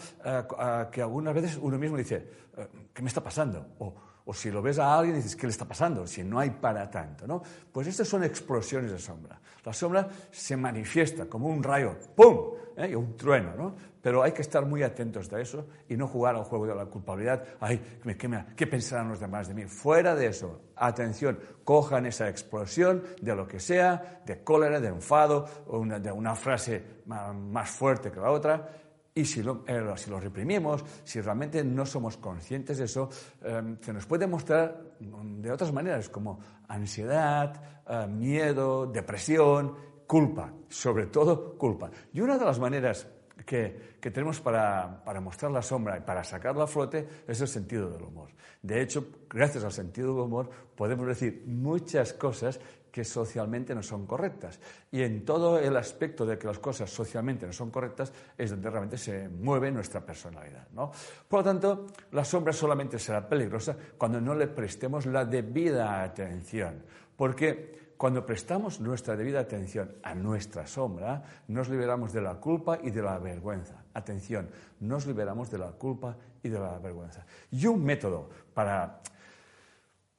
que 0.91 1.03
algunas 1.03 1.35
veces 1.35 1.59
uno 1.61 1.79
mismo 1.79 1.97
dice, 1.97 2.29
eh, 2.57 2.69
¿qué 2.93 3.03
me 3.03 3.09
está 3.09 3.23
pasando? 3.23 3.75
O, 3.79 3.95
o 4.25 4.35
si 4.35 4.51
lo 4.51 4.63
ves 4.63 4.79
a 4.79 4.97
alguien 4.97 5.17
y 5.17 5.19
dices, 5.19 5.37
¿qué 5.37 5.47
le 5.47 5.51
está 5.51 5.67
pasando? 5.67 6.07
Si 6.07 6.23
no 6.23 6.39
hay 6.39 6.51
para 6.51 6.91
tanto, 6.91 7.27
¿no? 7.27 7.43
Pues 7.73 7.87
estas 7.87 8.09
son 8.09 8.25
explosiones 8.25 8.91
de 8.91 8.99
sombra. 8.99 9.41
La 9.65 9.73
sombra 9.73 10.09
se 10.31 10.57
manifiesta 10.57 11.27
como 11.27 11.49
un 11.49 11.63
rayo, 11.63 11.97
¡pum! 12.15 12.53
¿eh? 12.77 12.91
y 12.91 12.95
un 12.95 13.17
trueno, 13.17 13.55
¿no? 13.57 13.75
Pero 14.01 14.23
hay 14.23 14.33
que 14.33 14.43
estar 14.43 14.67
muy 14.67 14.83
atentos 14.83 15.33
a 15.33 15.41
eso 15.41 15.67
y 15.89 15.97
no 15.97 16.09
jugar 16.09 16.35
al 16.35 16.43
juego 16.45 16.67
de 16.67 16.75
la 16.75 16.87
culpabilidad. 16.87 17.45
¡Ay, 17.61 17.81
qué, 18.03 18.45
qué 18.57 18.67
pensarán 18.67 19.09
los 19.09 19.21
demás 19.21 19.47
de 19.47 19.55
mí! 19.55 19.65
Fuera 19.67 20.17
de 20.17 20.27
eso, 20.27 20.61
atención, 20.75 21.39
cojan 21.63 22.07
esa 22.07 22.29
explosión 22.29 23.05
de 23.21 23.37
lo 23.37 23.47
que 23.47 23.61
sea, 23.61 24.23
de 24.27 24.43
cólera, 24.43 24.81
de 24.81 24.89
enfado, 24.89 25.47
o 25.69 25.85
de 25.85 26.11
una 26.11 26.35
frase 26.35 26.83
más 27.07 27.71
fuerte 27.71 28.11
que 28.11 28.19
la 28.19 28.31
otra, 28.31 28.69
y 29.15 29.25
si 29.25 29.43
lo, 29.43 29.65
eh, 29.67 29.85
si 29.97 30.11
lo, 30.11 30.19
reprimimos, 30.19 30.85
si 31.05 31.21
realmente 31.21 31.63
no 31.63 31.85
somos 31.85 32.17
conscientes 32.17 32.79
de 32.79 32.85
eso, 32.85 33.11
eh, 33.43 33.77
se 33.81 33.93
nos 33.93 34.07
puede 34.07 34.27
mostrar 34.27 34.95
de 34.99 35.51
otras 35.51 35.73
maneras, 35.73 36.09
como 36.09 36.41
ansiedad, 36.69 37.83
eh, 37.87 38.07
miedo, 38.07 38.87
depresión, 38.87 39.77
culpa, 40.07 40.53
sobre 40.69 41.07
todo 41.07 41.59
culpa. 41.59 41.91
Y 42.13 42.21
una 42.21 42.39
de 42.39 42.45
las 42.45 42.59
maneras 42.59 43.07
que, 43.45 43.97
que 44.01 44.11
tenemos 44.11 44.41
para, 44.41 45.03
para, 45.05 45.21
mostrar 45.21 45.51
la 45.51 45.63
sombra 45.63 45.99
y 45.99 46.01
para 46.01 46.25
sacarla 46.25 46.65
a 46.65 46.67
flote 46.67 47.07
es 47.27 47.41
el 47.41 47.49
sentido 47.49 47.91
del 47.91 48.03
humor. 48.03 48.31
De 48.63 48.81
hecho, 48.81 49.09
gracias 49.29 49.65
al 49.65 49.73
sentido 49.73 50.15
del 50.15 50.25
humor 50.25 50.49
podemos 50.75 51.07
decir 51.07 51.45
muchas 51.47 52.13
cosas 52.13 52.61
que 52.93 53.05
socialmente 53.05 53.75
no 53.75 53.83
son 53.83 54.07
correctas. 54.07 54.61
Y 54.93 55.03
en 55.03 55.25
todo 55.25 55.59
el 55.59 55.75
aspecto 55.79 56.27
de 56.27 56.39
que 56.39 56.47
las 56.47 56.59
cosas 56.59 56.91
socialmente 56.91 57.47
no 57.47 57.53
son 57.53 57.71
correctas 57.71 58.13
es 58.37 58.51
donde 58.51 58.69
realmente 58.69 58.99
se 58.99 59.31
mueve 59.31 59.73
nuestra 59.73 60.03
personalidad. 60.03 60.69
¿no? 60.73 60.93
Por 61.27 61.41
lo 61.41 61.45
tanto, 61.45 61.87
la 62.13 62.25
sombra 62.25 62.53
solamente 62.53 62.99
será 62.99 63.27
peligrosa 63.27 63.75
cuando 63.97 64.21
no 64.21 64.35
le 64.35 64.47
prestemos 64.47 65.07
la 65.07 65.25
debida 65.25 66.03
atención. 66.03 66.83
Porque 67.17 67.95
cuando 67.97 68.27
prestamos 68.27 68.81
nuestra 68.81 69.17
debida 69.17 69.41
atención 69.41 69.95
a 70.03 70.15
nuestra 70.15 70.67
sombra, 70.67 71.23
nos 71.49 71.71
liberamos 71.71 72.13
de 72.13 72.21
la 72.21 72.35
culpa 72.35 72.79
y 72.83 72.91
de 72.91 73.01
la 73.01 73.19
vergüenza. 73.19 73.85
Atención, 73.95 74.51
nos 74.81 75.07
liberamos 75.07 75.51
de 75.51 75.59
la 75.59 75.71
culpa 75.71 76.17
y 76.43 76.49
de 76.51 76.59
la 76.59 76.79
vergüenza. 76.79 77.25
Y 77.53 77.65
un 77.67 77.85
método 77.85 78.29
para 78.53 79.01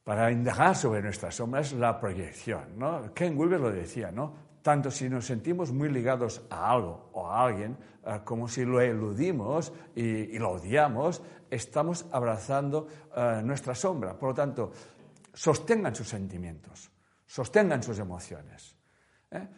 para 0.04 0.30
indagar 0.30 0.76
sobre 0.76 1.02
nuestra 1.02 1.30
sombra 1.30 1.62
es 1.62 1.72
la 1.72 1.98
proyección. 1.98 2.78
¿no? 2.78 3.12
Ken 3.14 3.36
Wilber 3.36 3.58
lo 3.58 3.72
decía, 3.72 4.12
¿no? 4.12 4.44
tanto 4.64 4.90
si 4.90 5.10
nos 5.10 5.26
sentimos 5.26 5.72
muy 5.72 5.90
ligados 5.90 6.42
a 6.48 6.70
algo 6.70 7.10
o 7.12 7.26
a 7.26 7.44
alguien, 7.44 7.76
eh, 8.06 8.20
como 8.24 8.48
si 8.48 8.64
lo 8.64 8.80
eludimos 8.80 9.72
y, 9.94 10.38
lo 10.38 10.52
odiamos, 10.52 11.22
estamos 11.50 12.06
abrazando 12.10 12.88
eh, 13.14 13.42
nuestra 13.44 13.74
sombra. 13.74 14.18
Por 14.18 14.30
lo 14.30 14.34
tanto, 14.34 14.72
sostengan 15.34 15.94
sus 15.94 16.08
sentimientos, 16.08 16.90
sostengan 17.26 17.82
sus 17.82 17.98
emociones. 17.98 18.74
¿eh? 19.30 19.48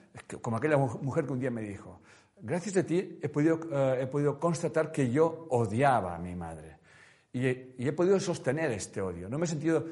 Como 0.43 0.57
aquella 0.57 0.77
mujer 0.77 1.25
que 1.25 1.33
un 1.33 1.39
día 1.39 1.53
me 1.53 1.63
dijo, 1.63 2.01
gracias 2.41 2.77
a 2.77 2.83
ti 2.83 3.21
he 3.23 3.29
podido, 3.29 3.61
he 3.95 4.09
podido 4.09 4.41
constatar 4.41 4.91
que 4.91 5.09
yo 5.09 5.47
odiaba 5.51 6.17
a 6.17 6.19
mi 6.19 6.35
madre. 6.35 6.79
Y 7.33 7.47
y 7.79 7.87
he, 7.87 7.93
podido 7.93 8.19
sostener 8.19 8.73
este 8.73 9.01
odio. 9.01 9.29
No 9.29 9.39
me 9.39 9.45
he 9.45 9.49
sentido 9.49 9.85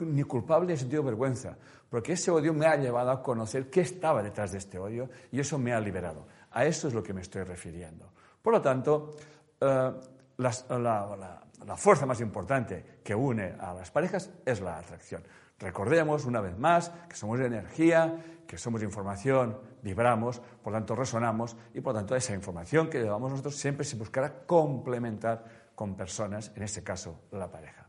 ni 0.00 0.22
culpable 0.24 0.76
sentido 0.76 1.02
vergüenza, 1.02 1.56
porque 1.88 2.12
ese 2.12 2.30
odio 2.30 2.52
me 2.54 2.66
ha 2.66 2.76
llevado 2.76 3.10
a 3.10 3.22
conocer 3.22 3.68
qué 3.68 3.80
estaba 3.80 4.22
detrás 4.22 4.52
de 4.52 4.58
este 4.58 4.78
odio 4.78 5.08
y 5.32 5.40
eso 5.40 5.58
me 5.58 5.72
ha 5.72 5.80
liberado. 5.80 6.26
A 6.52 6.64
eso 6.64 6.88
es 6.88 6.94
lo 6.94 7.02
que 7.02 7.12
me 7.12 7.20
estoy 7.20 7.42
refiriendo. 7.44 8.12
Por 8.42 8.54
lo 8.54 8.60
tanto, 8.60 9.16
eh, 9.60 9.92
la, 10.38 11.76
fuerza 11.76 12.06
más 12.06 12.20
importante 12.20 13.00
que 13.04 13.14
une 13.14 13.54
a 13.58 13.74
las 13.74 13.90
parejas 13.90 14.30
es 14.44 14.60
la 14.60 14.78
atracción. 14.78 15.22
Recordemos 15.58 16.24
una 16.24 16.40
vez 16.40 16.56
más 16.58 16.90
que 17.08 17.14
somos 17.14 17.38
energía, 17.40 18.42
que 18.46 18.56
somos 18.56 18.82
información, 18.82 19.58
vibramos, 19.82 20.40
por 20.62 20.72
tanto 20.72 20.96
resonamos 20.96 21.56
y 21.74 21.80
por 21.80 21.94
tanto 21.94 22.16
esa 22.16 22.34
información 22.34 22.88
que 22.88 22.98
llevamos 22.98 23.30
nosotros 23.30 23.56
siempre 23.56 23.84
se 23.84 23.96
buscará 23.96 24.44
complementar 24.46 25.44
con 25.74 25.94
personas, 25.94 26.50
en 26.56 26.62
este 26.62 26.82
caso 26.82 27.20
la 27.30 27.50
pareja. 27.50 27.79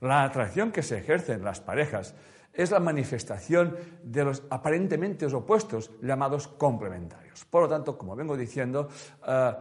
La 0.00 0.24
atracción 0.24 0.72
que 0.72 0.82
se 0.82 0.98
ejerce 0.98 1.32
en 1.32 1.44
las 1.44 1.60
parejas 1.60 2.14
es 2.52 2.70
la 2.70 2.80
manifestación 2.80 3.76
de 4.02 4.24
los 4.24 4.42
aparentemente 4.50 5.26
opuestos 5.26 5.90
llamados 6.02 6.48
complementarios. 6.48 7.44
Por 7.44 7.62
lo 7.62 7.68
tanto, 7.68 7.98
como 7.98 8.16
vengo 8.16 8.36
diciendo, 8.36 8.88
eh, 9.26 9.54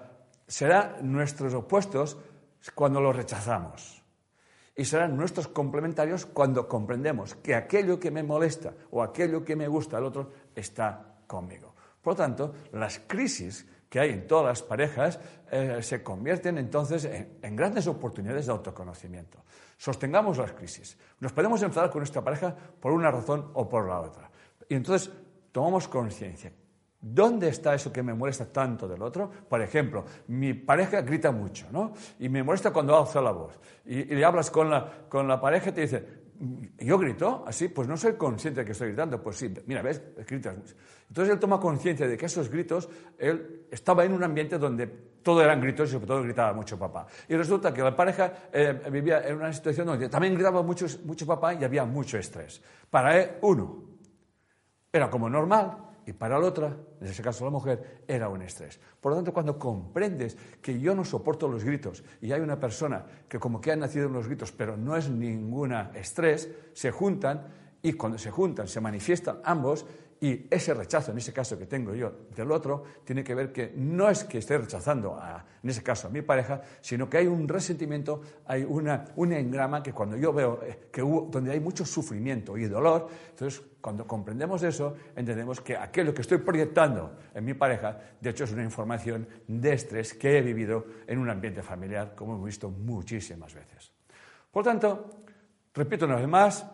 serán 0.47 1.11
nuestros 1.11 1.53
opuestos 1.53 2.17
cuando 2.73 3.01
los 3.01 3.15
rechazamos. 3.15 4.01
Y 4.75 4.83
serán 4.83 5.15
nuestros 5.15 5.47
complementarios 5.47 6.25
cuando 6.25 6.67
comprendemos 6.67 7.35
que 7.35 7.55
aquello 7.55 7.99
que 7.99 8.11
me 8.11 8.23
molesta 8.23 8.73
o 8.91 9.03
aquello 9.03 9.43
que 9.43 9.55
me 9.55 9.67
gusta 9.67 9.97
al 9.97 10.05
otro 10.05 10.31
está 10.53 11.15
conmigo. 11.27 11.73
Por 12.01 12.13
lo 12.13 12.17
tanto, 12.17 12.53
las 12.73 12.99
crisis 12.99 13.65
que 13.89 13.99
hay 13.99 14.09
en 14.11 14.27
todas 14.27 14.45
las 14.45 14.61
parejas 14.61 15.19
eh, 15.51 15.79
se 15.81 16.03
convierten 16.03 16.57
entonces 16.57 17.05
en, 17.05 17.55
grandes 17.55 17.87
oportunidades 17.87 18.47
de 18.47 18.51
autoconocimiento. 18.51 19.39
Sostengamos 19.77 20.37
las 20.37 20.53
crisis. 20.53 20.97
Nos 21.19 21.33
podemos 21.33 21.61
enfadar 21.61 21.89
con 21.89 21.99
nuestra 21.99 22.23
pareja 22.23 22.55
por 22.79 22.91
una 22.91 23.11
razón 23.11 23.51
o 23.53 23.67
por 23.67 23.87
la 23.87 23.99
otra. 23.99 24.29
Y 24.69 24.75
entonces 24.75 25.11
tomamos 25.51 25.87
conciencia. 25.87 26.51
¿Dónde 26.99 27.49
está 27.49 27.75
eso 27.75 27.93
que 27.93 28.01
me 28.01 28.15
molesta 28.15 28.51
tanto 28.51 28.87
del 28.87 29.01
otro? 29.01 29.29
Por 29.47 29.61
ejemplo, 29.61 30.05
mi 30.27 30.53
pareja 30.53 31.01
grita 31.01 31.31
mucho, 31.31 31.67
¿no? 31.71 31.93
Y 32.19 32.29
me 32.29 32.41
molesta 32.41 32.71
cuando 32.71 32.97
alza 32.97 33.21
la 33.21 33.31
voz. 33.31 33.59
Y, 33.85 34.05
le 34.05 34.25
hablas 34.25 34.49
con 34.49 34.71
la, 34.71 35.05
con 35.07 35.27
la 35.27 35.39
pareja 35.39 35.69
y 35.69 35.73
te 35.73 35.81
dice, 35.81 36.05
yo 36.79 36.97
grito 36.97 37.43
así, 37.45 37.67
pues 37.67 37.87
no 37.87 37.95
soy 37.95 38.13
consciente 38.13 38.61
de 38.61 38.65
que 38.65 38.71
estoy 38.71 38.87
gritando. 38.87 39.21
Pues 39.21 39.37
sí, 39.37 39.53
mira, 39.67 39.81
ves, 39.81 40.01
gritas. 40.27 40.55
Entonces 41.07 41.33
él 41.33 41.39
toma 41.39 41.59
conciencia 41.59 42.07
de 42.07 42.17
que 42.17 42.25
esos 42.25 42.49
gritos, 42.49 42.89
él 43.19 43.67
estaba 43.69 44.03
en 44.03 44.13
un 44.13 44.23
ambiente 44.23 44.57
donde 44.57 45.14
todo 45.25 45.41
eran 45.41 45.59
gritos 45.59 45.89
y 45.89 45.93
sobre 45.93 46.05
todo 46.05 46.21
gritaba 46.21 46.53
mucho 46.53 46.77
papá. 46.77 47.07
Y 47.27 47.35
resulta 47.35 47.73
que 47.73 47.81
la 47.81 47.95
pareja 47.95 48.31
eh, 48.53 48.79
vivía 48.91 49.27
en 49.27 49.37
una 49.37 49.51
situación 49.51 49.87
donde 49.87 50.07
también 50.07 50.35
gritaba 50.35 50.61
mucho, 50.61 50.85
mucho 51.03 51.25
papá 51.25 51.55
y 51.55 51.63
había 51.63 51.83
mucho 51.83 52.19
estrés. 52.19 52.61
Para 52.91 53.19
él, 53.19 53.31
uno, 53.41 53.85
era 54.93 55.09
como 55.09 55.27
normal, 55.27 55.77
y 56.05 56.13
para 56.13 56.37
la 56.37 56.45
otra, 56.45 56.77
en 57.01 57.07
ese 57.07 57.23
caso 57.23 57.43
la 57.43 57.49
mujer, 57.49 58.03
era 58.07 58.29
un 58.29 58.43
estrés. 58.43 58.79
Por 59.01 59.13
lo 59.13 59.15
tanto, 59.15 59.33
cuando 59.33 59.57
comprendes 59.57 60.37
que 60.61 60.79
yo 60.79 60.93
no 60.93 61.03
soporto 61.03 61.47
los 61.47 61.63
gritos 61.63 62.03
y 62.21 62.31
hay 62.31 62.41
una 62.41 62.59
persona 62.59 63.03
que 63.27 63.39
como 63.39 63.59
que 63.59 63.71
ha 63.71 63.75
nacido 63.75 64.05
en 64.05 64.13
los 64.13 64.27
gritos, 64.27 64.51
pero 64.51 64.77
no 64.77 64.95
es 64.95 65.09
ninguna 65.09 65.89
estrés, 65.95 66.51
se 66.73 66.91
juntan 66.91 67.47
y 67.81 67.93
cuando 67.93 68.19
se 68.19 68.29
juntan, 68.29 68.67
se 68.67 68.79
manifiestan 68.79 69.39
ambos 69.43 69.87
y 70.21 70.47
ese 70.49 70.73
rechazo, 70.73 71.11
en 71.11 71.17
ese 71.17 71.33
caso 71.33 71.57
que 71.57 71.65
tengo 71.65 71.93
yo 71.93 72.11
del 72.35 72.51
otro, 72.51 72.83
tiene 73.03 73.23
que 73.23 73.35
ver 73.35 73.51
que 73.51 73.73
no 73.75 74.09
es 74.09 74.23
que 74.23 74.37
esté 74.37 74.57
rechazando, 74.57 75.19
en 75.61 75.69
ese 75.69 75.83
caso, 75.83 76.07
a 76.07 76.09
mi 76.09 76.21
pareja, 76.21 76.61
sino 76.79 77.09
que 77.09 77.17
hay 77.17 77.27
un 77.27 77.47
resentimiento, 77.47 78.21
hay 78.45 78.63
una, 78.63 79.05
un 79.17 79.33
engrama 79.33 79.83
que 79.83 79.91
cuando 79.91 80.15
yo 80.15 80.31
veo 80.31 80.61
eh, 80.63 80.87
que 80.91 81.01
donde 81.01 81.51
hay 81.51 81.59
mucho 81.59 81.85
sufrimiento 81.85 82.57
y 82.57 82.65
dolor, 82.65 83.09
entonces 83.29 83.61
cuando 83.81 84.07
comprendemos 84.07 84.63
eso, 84.63 84.95
entendemos 85.15 85.59
que 85.61 85.75
aquello 85.75 86.13
que 86.13 86.21
estoy 86.21 86.37
proyectando 86.37 87.17
en 87.33 87.43
mi 87.43 87.53
pareja, 87.53 87.99
de 88.19 88.29
hecho, 88.29 88.45
es 88.45 88.51
una 88.51 88.63
información 88.63 89.27
de 89.47 89.73
estrés 89.73 90.13
que 90.13 90.37
he 90.37 90.41
vivido 90.41 90.85
en 91.07 91.19
un 91.19 91.29
ambiente 91.29 91.61
familiar, 91.61 92.15
como 92.15 92.33
hemos 92.35 92.45
visto 92.45 92.69
muchísimas 92.69 93.53
veces. 93.53 93.91
Por 94.49 94.63
tanto, 94.63 95.09
repito 95.73 96.05
una 96.05 96.15
vez 96.15 96.27
más, 96.27 96.65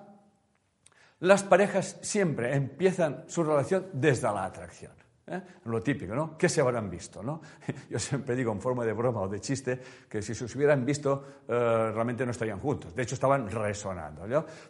las 1.22 1.44
parejas 1.44 1.98
siempre 2.02 2.56
empiezan 2.56 3.24
su 3.28 3.44
relación 3.44 3.88
desde 3.94 4.24
la 4.24 4.46
atracción. 4.46 4.92
¿eh? 5.28 5.42
Lo 5.66 5.80
típico, 5.82 6.16
¿no? 6.16 6.36
¿Qué 6.36 6.50
se 6.50 6.62
habrán 6.62 6.90
visto? 6.90 7.22
¿no? 7.22 7.42
Yo 7.90 8.00
siempre 8.00 8.36
digo 8.36 8.52
en 8.52 8.60
forma 8.60 8.84
de 8.86 8.94
broma 8.94 9.22
o 9.22 9.28
de 9.28 9.40
chiste 9.40 9.80
que 10.10 10.22
si 10.22 10.34
se 10.34 10.46
hubieran 10.46 10.84
visto 10.84 11.44
eh, 11.48 11.92
realmente 11.94 12.26
no 12.26 12.32
estarían 12.32 12.60
juntos. 12.60 12.96
De 12.96 13.04
hecho, 13.04 13.14
estaban 13.14 13.50
resonando. 13.50 14.24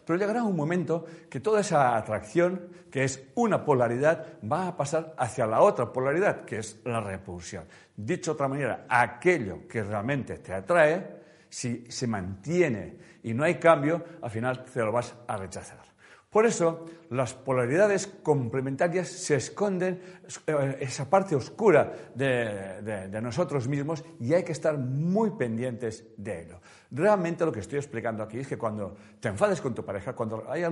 Pero 0.04 0.18
llegará 0.18 0.42
un 0.42 0.54
momento 0.54 1.04
que 1.30 1.40
toda 1.40 1.60
esa 1.60 1.96
atracción, 1.96 2.68
que 2.90 3.04
es 3.04 3.30
una 3.34 3.64
polaridad, 3.64 4.38
va 4.50 4.68
a 4.68 4.76
pasar 4.76 5.14
hacia 5.16 5.46
la 5.46 5.62
otra 5.62 5.90
polaridad, 5.90 6.44
que 6.44 6.58
es 6.58 6.80
la 6.84 7.00
repulsión. 7.00 7.64
Dicho 7.96 8.32
de 8.32 8.34
otra 8.34 8.48
manera, 8.48 8.86
aquello 8.88 9.66
que 9.66 9.82
realmente 9.82 10.38
te 10.38 10.52
atrae, 10.52 11.22
si 11.48 11.84
se 11.88 12.06
mantiene 12.06 12.96
y 13.22 13.32
no 13.32 13.44
hay 13.44 13.54
cambio, 13.56 14.04
al 14.20 14.30
final 14.30 14.64
te 14.64 14.80
lo 14.80 14.92
vas 14.92 15.14
a 15.26 15.36
rechazar. 15.36 15.91
Por 16.32 16.46
eso, 16.46 16.86
las 17.10 17.34
polaridades 17.34 18.06
complementarias 18.06 19.06
se 19.06 19.34
esconden 19.34 20.00
eh, 20.46 20.78
esa 20.80 21.10
parte 21.10 21.36
oscura 21.36 21.92
de, 22.14 23.20
nosotros 23.20 23.68
mismos 23.68 24.02
y 24.18 24.32
hay 24.32 24.42
que 24.42 24.52
estar 24.52 24.78
muy 24.78 25.32
pendientes 25.32 26.06
de 26.16 26.44
ello. 26.44 26.60
Realmente 26.90 27.44
lo 27.44 27.52
que 27.52 27.60
estoy 27.60 27.80
explicando 27.80 28.22
aquí 28.22 28.38
es 28.38 28.48
que 28.48 28.56
cuando 28.56 28.96
te 29.20 29.28
enfades 29.28 29.60
con 29.60 29.74
tu 29.74 29.84
pareja, 29.84 30.14
cuando 30.14 30.50
haya 30.50 30.70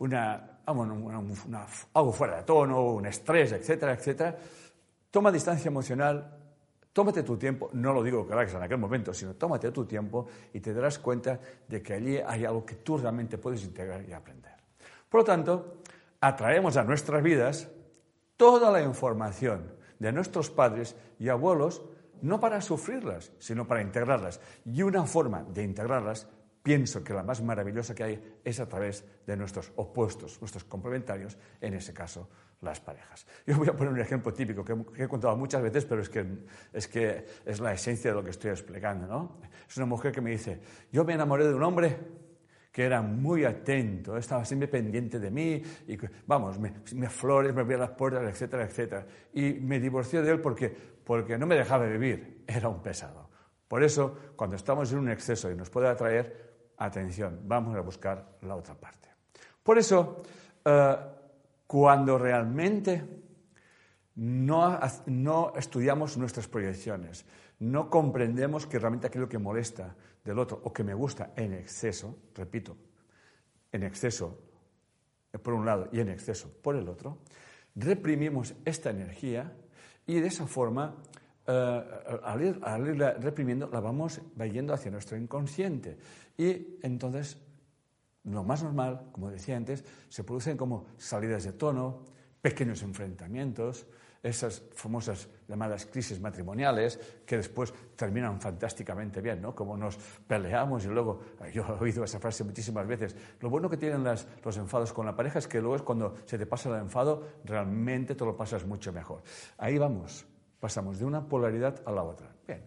una, 0.00 0.58
algo 0.66 2.12
fuera 2.12 2.38
de 2.38 2.42
tono, 2.42 2.82
un 2.86 3.06
estrés, 3.06 3.52
etcétera, 3.52 3.92
etcétera, 3.92 4.36
toma 5.08 5.30
distancia 5.30 5.68
emocional, 5.68 6.32
Tómate 6.92 7.22
tu 7.24 7.36
tiempo, 7.36 7.68
no 7.74 7.92
lo 7.92 8.02
digo 8.02 8.26
que 8.26 8.32
lo 8.32 8.40
hagas 8.40 8.54
en 8.54 8.62
aquel 8.62 8.78
momento, 8.78 9.12
sino 9.12 9.34
tómate 9.34 9.70
tu 9.70 9.84
tiempo 9.84 10.28
y 10.54 10.60
te 10.60 10.72
darás 10.72 10.98
cuenta 10.98 11.38
de 11.68 11.82
que 11.82 11.92
allí 11.92 12.16
hay 12.16 12.46
algo 12.46 12.64
que 12.64 12.76
tú 12.76 12.96
realmente 12.96 13.36
puedes 13.36 13.62
integrar 13.64 14.02
y 14.08 14.14
aprender. 14.14 14.55
Por 15.16 15.22
lo 15.22 15.32
tanto, 15.32 15.80
atraemos 16.20 16.76
a 16.76 16.84
nuestras 16.84 17.22
vidas 17.22 17.70
toda 18.36 18.70
la 18.70 18.82
información 18.82 19.72
de 19.98 20.12
nuestros 20.12 20.50
padres 20.50 20.94
y 21.18 21.30
abuelos, 21.30 21.82
no 22.20 22.38
para 22.38 22.60
sufrirlas, 22.60 23.32
sino 23.38 23.66
para 23.66 23.80
integrarlas. 23.80 24.42
Y 24.66 24.82
una 24.82 25.06
forma 25.06 25.42
de 25.42 25.62
integrarlas, 25.62 26.28
pienso 26.62 27.02
que 27.02 27.14
la 27.14 27.22
más 27.22 27.42
maravillosa 27.42 27.94
que 27.94 28.04
hay 28.04 28.40
es 28.44 28.60
a 28.60 28.68
través 28.68 29.06
de 29.26 29.38
nuestros 29.38 29.72
opuestos, 29.76 30.38
nuestros 30.42 30.64
complementarios, 30.64 31.38
en 31.62 31.72
ese 31.72 31.94
caso, 31.94 32.28
las 32.60 32.78
parejas. 32.80 33.26
Yo 33.46 33.56
voy 33.56 33.68
a 33.68 33.72
poner 33.74 33.94
un 33.94 34.00
ejemplo 34.00 34.34
típico 34.34 34.66
que 34.66 35.02
he 35.02 35.08
contado 35.08 35.34
muchas 35.34 35.62
veces, 35.62 35.86
pero 35.86 36.02
es 36.02 36.10
que 36.88 37.26
es, 37.46 37.60
la 37.60 37.72
esencia 37.72 38.10
de 38.10 38.16
lo 38.16 38.22
que 38.22 38.32
estoy 38.32 38.50
explicando. 38.50 39.06
¿no? 39.06 39.38
Es 39.66 39.78
una 39.78 39.86
mujer 39.86 40.12
que 40.12 40.20
me 40.20 40.32
dice, 40.32 40.60
yo 40.92 41.06
me 41.06 41.14
enamoré 41.14 41.48
de 41.48 41.54
un 41.54 41.62
hombre 41.62 42.25
que 42.76 42.84
era 42.84 43.00
muy 43.00 43.42
atento, 43.46 44.18
estaba 44.18 44.44
siempre 44.44 44.68
pendiente 44.68 45.18
de 45.18 45.30
mí, 45.30 45.62
y 45.88 45.96
vamos, 46.26 46.58
me, 46.58 47.08
flores, 47.08 47.54
me 47.54 47.62
abría 47.62 47.78
las 47.78 47.92
puertas, 47.92 48.22
etcétera, 48.24 48.64
etcétera. 48.64 49.06
Y 49.32 49.54
me 49.54 49.80
divorcié 49.80 50.20
de 50.20 50.30
él 50.30 50.42
porque, 50.42 50.76
porque 51.02 51.38
no 51.38 51.46
me 51.46 51.54
dejaba 51.54 51.86
vivir, 51.86 52.44
era 52.46 52.68
un 52.68 52.82
pesado. 52.82 53.30
Por 53.66 53.82
eso, 53.82 54.14
cuando 54.36 54.56
estamos 54.56 54.92
en 54.92 54.98
un 54.98 55.08
exceso 55.08 55.50
y 55.50 55.54
nos 55.54 55.70
puede 55.70 55.88
atraer, 55.88 56.74
atención, 56.76 57.40
vamos 57.44 57.74
a 57.76 57.80
buscar 57.80 58.36
la 58.42 58.54
otra 58.54 58.74
parte. 58.74 59.08
Por 59.62 59.78
eso, 59.78 60.22
eh, 60.62 60.96
cuando 61.66 62.18
realmente 62.18 63.02
no, 64.16 64.78
no 65.06 65.54
estudiamos 65.56 66.18
nuestras 66.18 66.46
proyecciones, 66.46 67.24
no 67.58 67.88
comprendemos 67.88 68.66
que 68.66 68.78
realmente 68.78 69.06
aquello 69.06 69.30
que 69.30 69.38
molesta 69.38 69.96
del 70.26 70.38
otro 70.38 70.60
o 70.64 70.72
que 70.72 70.82
me 70.82 70.92
gusta 70.92 71.32
en 71.36 71.54
exceso, 71.54 72.18
repito, 72.34 72.76
en 73.72 73.84
exceso 73.84 74.38
por 75.42 75.54
un 75.54 75.64
lado 75.64 75.88
y 75.92 76.00
en 76.00 76.08
exceso 76.08 76.50
por 76.62 76.76
el 76.76 76.88
otro, 76.88 77.18
reprimimos 77.76 78.54
esta 78.64 78.90
energía 78.90 79.52
y 80.06 80.20
de 80.20 80.26
esa 80.26 80.46
forma, 80.46 80.96
eh, 81.46 81.84
al, 82.24 82.86
irla 82.86 83.12
reprimiendo, 83.14 83.68
la 83.72 83.80
vamos 83.80 84.20
yendo 84.52 84.74
hacia 84.74 84.90
nuestro 84.90 85.16
inconsciente. 85.16 85.96
Y 86.36 86.78
entonces 86.82 87.38
lo 88.24 88.42
más 88.42 88.62
normal, 88.62 89.08
como 89.12 89.30
decía 89.30 89.56
antes, 89.56 89.84
se 90.08 90.24
producen 90.24 90.56
como 90.56 90.86
salidas 90.96 91.44
de 91.44 91.52
tono, 91.52 92.04
pequeños 92.42 92.82
enfrentamientos, 92.82 93.86
esas 94.26 94.62
famosas 94.74 95.28
llamadas 95.48 95.86
crisis 95.86 96.20
matrimoniales 96.20 96.98
que 97.24 97.36
después 97.36 97.72
terminan 97.94 98.40
fantásticamente 98.40 99.20
bien, 99.20 99.40
¿no? 99.40 99.54
Como 99.54 99.76
nos 99.76 99.96
peleamos 100.26 100.84
y 100.84 100.88
luego, 100.88 101.20
yo 101.52 101.64
he 101.64 101.84
oído 101.84 102.04
esa 102.04 102.18
frase 102.18 102.44
muchísimas 102.44 102.86
veces, 102.86 103.16
lo 103.40 103.48
bueno 103.48 103.70
que 103.70 103.76
tienen 103.76 104.04
los 104.04 104.56
enfados 104.56 104.92
con 104.92 105.06
la 105.06 105.14
pareja 105.14 105.38
es 105.38 105.46
que 105.46 105.60
luego 105.60 105.76
es 105.76 105.82
cuando 105.82 106.16
se 106.24 106.38
te 106.38 106.46
pasa 106.46 106.68
el 106.70 106.82
enfado, 106.82 107.22
realmente 107.44 108.14
te 108.14 108.24
lo 108.24 108.36
pasas 108.36 108.66
mucho 108.66 108.92
mejor. 108.92 109.22
Ahí 109.58 109.78
vamos, 109.78 110.26
pasamos 110.58 110.98
de 110.98 111.04
una 111.04 111.28
polaridad 111.28 111.80
a 111.84 111.92
la 111.92 112.02
otra. 112.02 112.32
Bien, 112.46 112.62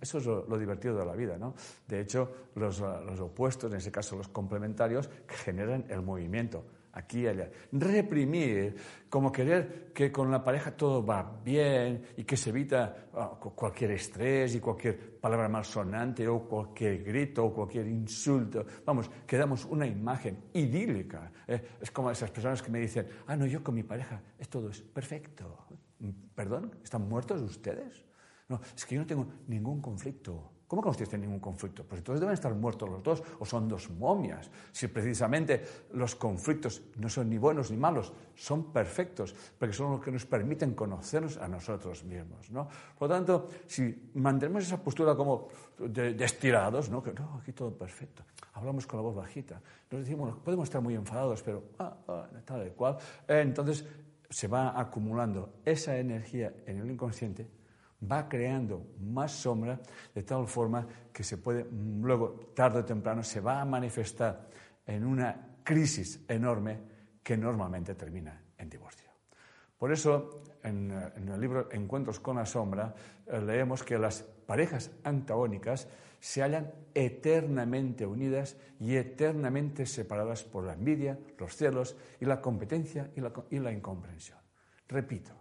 eso 0.00 0.18
es 0.18 0.26
lo, 0.26 0.58
divertido 0.58 0.98
de 0.98 1.06
la 1.06 1.14
vida, 1.14 1.38
¿no? 1.38 1.54
De 1.86 2.00
hecho, 2.00 2.50
los, 2.54 2.80
los 2.80 3.20
opuestos, 3.20 3.70
en 3.70 3.78
ese 3.78 3.90
caso 3.90 4.16
los 4.16 4.28
complementarios, 4.28 5.08
generan 5.26 5.84
el 5.88 6.02
movimiento 6.02 6.64
aquí 6.96 7.20
y 7.20 7.26
allá. 7.26 7.50
Reprimir, 7.72 8.74
como 9.08 9.30
querer 9.30 9.92
que 9.92 10.10
con 10.10 10.30
la 10.30 10.42
pareja 10.42 10.74
todo 10.74 11.04
va 11.04 11.40
bien 11.44 12.02
y 12.16 12.24
que 12.24 12.36
se 12.36 12.50
evita 12.50 13.08
ah, 13.14 13.38
cualquier 13.38 13.92
estrés 13.92 14.54
y 14.54 14.60
cualquier 14.60 15.20
palabra 15.20 15.48
malsonante 15.48 16.26
o 16.26 16.48
cualquier 16.48 17.04
grito 17.04 17.44
o 17.44 17.52
cualquier 17.52 17.86
insulto. 17.86 18.64
Vamos, 18.84 19.10
que 19.26 19.36
damos 19.36 19.64
una 19.66 19.86
imagen 19.86 20.44
idílica. 20.54 21.30
¿eh? 21.46 21.76
Es 21.80 21.90
como 21.90 22.10
esas 22.10 22.30
personas 22.30 22.62
que 22.62 22.70
me 22.70 22.80
dicen, 22.80 23.06
ah, 23.26 23.36
no, 23.36 23.46
yo 23.46 23.62
con 23.62 23.74
mi 23.74 23.82
pareja 23.82 24.20
es 24.38 24.48
todo 24.48 24.70
es 24.70 24.80
perfecto. 24.80 25.66
¿Perdón? 26.34 26.76
¿Están 26.82 27.08
muertos 27.08 27.42
ustedes? 27.42 28.04
No, 28.48 28.60
es 28.74 28.86
que 28.86 28.94
yo 28.94 29.02
no 29.02 29.06
tengo 29.06 29.26
ningún 29.48 29.80
conflicto. 29.80 30.55
¿Cómo 30.66 30.82
que 30.82 30.88
no 30.88 30.94
tienen 30.94 31.20
ningún 31.20 31.38
conflicto? 31.38 31.84
Pues 31.84 32.00
entonces 32.00 32.20
deben 32.20 32.34
estar 32.34 32.52
muertos 32.54 32.90
los 32.90 33.02
dos 33.02 33.22
o 33.38 33.46
son 33.46 33.68
dos 33.68 33.88
momias. 33.90 34.50
Si 34.72 34.88
precisamente 34.88 35.62
los 35.92 36.16
conflictos 36.16 36.82
no 36.96 37.08
son 37.08 37.30
ni 37.30 37.38
buenos 37.38 37.70
ni 37.70 37.76
malos, 37.76 38.12
son 38.34 38.72
perfectos, 38.72 39.34
porque 39.58 39.72
son 39.72 39.92
los 39.92 40.00
que 40.00 40.10
nos 40.10 40.26
permiten 40.26 40.74
conocernos 40.74 41.36
a 41.36 41.46
nosotros 41.46 42.02
mismos. 42.02 42.50
¿no? 42.50 42.68
Por 42.98 43.08
lo 43.08 43.14
tanto, 43.14 43.48
si 43.66 44.10
mantenemos 44.14 44.64
esa 44.64 44.82
postura 44.82 45.14
como 45.14 45.48
de, 45.78 46.16
estirados, 46.24 46.90
¿no? 46.90 47.00
que 47.00 47.12
no, 47.12 47.38
aquí 47.40 47.52
todo 47.52 47.72
perfecto, 47.72 48.24
hablamos 48.54 48.88
con 48.88 48.98
la 48.98 49.02
voz 49.02 49.14
bajita, 49.14 49.60
nos 49.90 50.00
decimos, 50.00 50.36
podemos 50.38 50.64
estar 50.64 50.80
muy 50.80 50.94
enfadados, 50.94 51.42
pero 51.44 51.62
ah, 51.78 51.96
ah, 52.08 52.28
tal 52.44 52.72
cual, 52.72 52.96
eh, 53.28 53.40
entonces 53.40 53.84
se 54.28 54.48
va 54.48 54.78
acumulando 54.78 55.60
esa 55.64 55.96
energía 55.96 56.52
en 56.66 56.80
el 56.80 56.90
inconsciente 56.90 57.46
va 58.00 58.28
creando 58.28 58.94
más 59.00 59.32
sombra 59.32 59.80
de 60.14 60.22
tal 60.22 60.46
forma 60.46 60.86
que 61.12 61.24
se 61.24 61.38
puede, 61.38 61.66
luego, 61.70 62.52
tarde 62.54 62.80
o 62.80 62.84
temprano, 62.84 63.22
se 63.22 63.40
va 63.40 63.60
a 63.60 63.64
manifestar 63.64 64.48
en 64.86 65.04
una 65.04 65.56
crisis 65.62 66.24
enorme 66.28 66.78
que 67.22 67.36
normalmente 67.36 67.94
termina 67.94 68.40
en 68.56 68.68
divorcio. 68.68 69.10
Por 69.78 69.92
eso, 69.92 70.42
en, 70.62 70.90
el 70.90 71.40
libro 71.40 71.68
Encuentros 71.70 72.20
con 72.20 72.36
la 72.36 72.46
Sombra, 72.46 72.94
eh, 73.26 73.40
leemos 73.40 73.82
que 73.82 73.98
las 73.98 74.22
parejas 74.22 74.90
antagónicas 75.04 75.88
se 76.18 76.42
hallan 76.42 76.72
eternamente 76.94 78.06
unidas 78.06 78.56
y 78.80 78.96
eternamente 78.96 79.84
separadas 79.84 80.44
por 80.44 80.64
la 80.64 80.72
envidia, 80.72 81.18
los 81.38 81.56
celos 81.56 81.96
y 82.20 82.24
la 82.24 82.40
competencia 82.40 83.10
y 83.50 83.58
la 83.58 83.72
incomprensión. 83.72 84.38
Repito, 84.88 85.32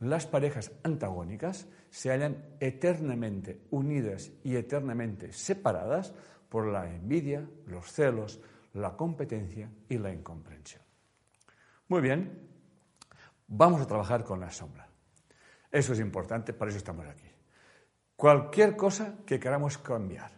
las 0.00 0.26
parejas 0.26 0.70
antagónicas 0.82 1.66
se 1.94 2.10
hallan 2.10 2.56
eternamente 2.58 3.68
unidas 3.70 4.32
y 4.42 4.56
eternamente 4.56 5.32
separadas 5.32 6.12
por 6.48 6.66
la 6.66 6.92
envidia, 6.92 7.48
los 7.66 7.86
celos, 7.92 8.40
la 8.72 8.96
competencia 8.96 9.70
y 9.88 9.98
la 9.98 10.12
incomprensión. 10.12 10.82
Muy 11.86 12.00
bien, 12.00 12.48
vamos 13.46 13.80
a 13.80 13.86
trabajar 13.86 14.24
con 14.24 14.40
la 14.40 14.50
sombra. 14.50 14.88
Eso 15.70 15.92
es 15.92 16.00
importante, 16.00 16.52
para 16.52 16.70
eso 16.70 16.78
estamos 16.78 17.06
aquí. 17.06 17.30
Cualquier 18.16 18.74
cosa 18.74 19.18
que 19.24 19.38
queramos 19.38 19.78
cambiar, 19.78 20.32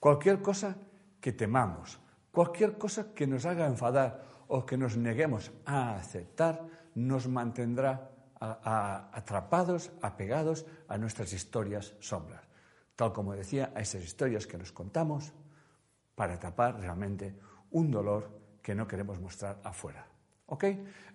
cualquier 0.00 0.42
cosa 0.42 0.76
que 1.20 1.30
temamos, 1.30 2.00
cualquier 2.32 2.76
cosa 2.76 3.14
que 3.14 3.28
nos 3.28 3.46
haga 3.46 3.68
enfadar 3.68 4.24
o 4.48 4.66
que 4.66 4.76
nos 4.76 4.96
neguemos 4.96 5.52
a 5.64 5.94
aceptar, 5.94 6.66
nos 6.96 7.28
mantendrá 7.28 8.17
atrapados, 8.40 9.90
apegados 10.00 10.66
a 10.88 10.98
nuestras 10.98 11.32
historias 11.32 11.94
sombras. 12.00 12.42
Tal 12.94 13.12
como 13.12 13.34
decía, 13.34 13.72
a 13.74 13.80
esas 13.80 14.02
historias 14.02 14.46
que 14.46 14.58
nos 14.58 14.72
contamos 14.72 15.32
para 16.14 16.38
tapar 16.38 16.80
realmente 16.80 17.34
un 17.70 17.90
dolor 17.90 18.30
que 18.62 18.74
no 18.74 18.86
queremos 18.86 19.20
mostrar 19.20 19.60
afuera. 19.62 20.06
¿Ok? 20.46 20.64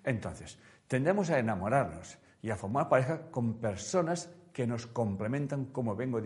Entonces, 0.04 0.58
tendemos 0.88 1.30
a 1.30 1.39
enamorarnos 1.39 2.17
y 2.41 2.50
a 2.50 2.56
formar 2.56 2.89
pareja 2.89 3.32
con 3.32 3.56
personas 3.56 4.30
que 4.52 4.67
nos 4.67 4.86
complementan, 4.88 5.65
como 5.65 5.95
vengo, 5.95 6.21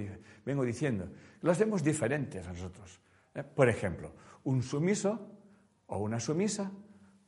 vengo 0.45 0.63
diciendo. 0.63 1.09
Lo 1.41 1.51
hacemos 1.51 1.83
diferentes 1.83 2.45
a 2.45 2.51
nosotros. 2.51 2.99
¿eh? 3.33 3.43
Por 3.43 3.69
ejemplo, 3.69 4.11
un 4.43 4.61
sumiso 4.61 5.31
o 5.87 5.97
una 5.99 6.19
sumisa 6.19 6.71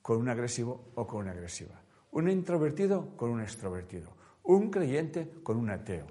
con 0.02 0.17
un 0.17 0.30
agresivo 0.30 0.91
o 0.96 1.08
con 1.08 1.22
una 1.22 1.32
agresiva 1.32 1.79
un 2.12 2.30
introvertido 2.30 3.15
con 3.15 3.30
un 3.30 3.41
extrovertido, 3.41 4.12
un 4.43 4.69
creyente 4.69 5.32
con 5.43 5.58
un 5.58 5.69
ateo, 5.69 6.08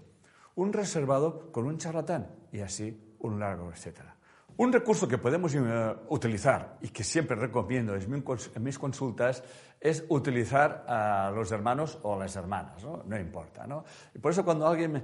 un 0.54 0.72
reservado 0.72 1.50
con 1.52 1.66
un 1.66 1.78
charlatán. 1.78 2.34
Y 2.52 2.60
así 2.60 3.16
un 3.18 3.38
largo 3.38 3.70
etcétera. 3.70 4.17
Un 4.58 4.72
recurso 4.72 5.06
que 5.06 5.18
podemos 5.18 5.54
eh, 5.54 5.94
utilizar 6.08 6.78
y 6.82 6.88
que 6.88 7.04
siempre 7.04 7.36
recomiendo 7.36 7.94
en 7.94 8.64
mis 8.64 8.76
consultas 8.76 9.44
es 9.80 10.04
utilizar 10.08 10.84
a 10.88 11.30
los 11.32 11.52
hermanos 11.52 11.96
o 12.02 12.16
a 12.16 12.18
las 12.18 12.34
hermanas, 12.34 12.82
¿no? 12.82 13.18
importa. 13.20 13.68
¿no? 13.68 13.84
Y 14.12 14.18
por 14.18 14.32
eso 14.32 14.44
cuando 14.44 14.66
alguien 14.66 15.00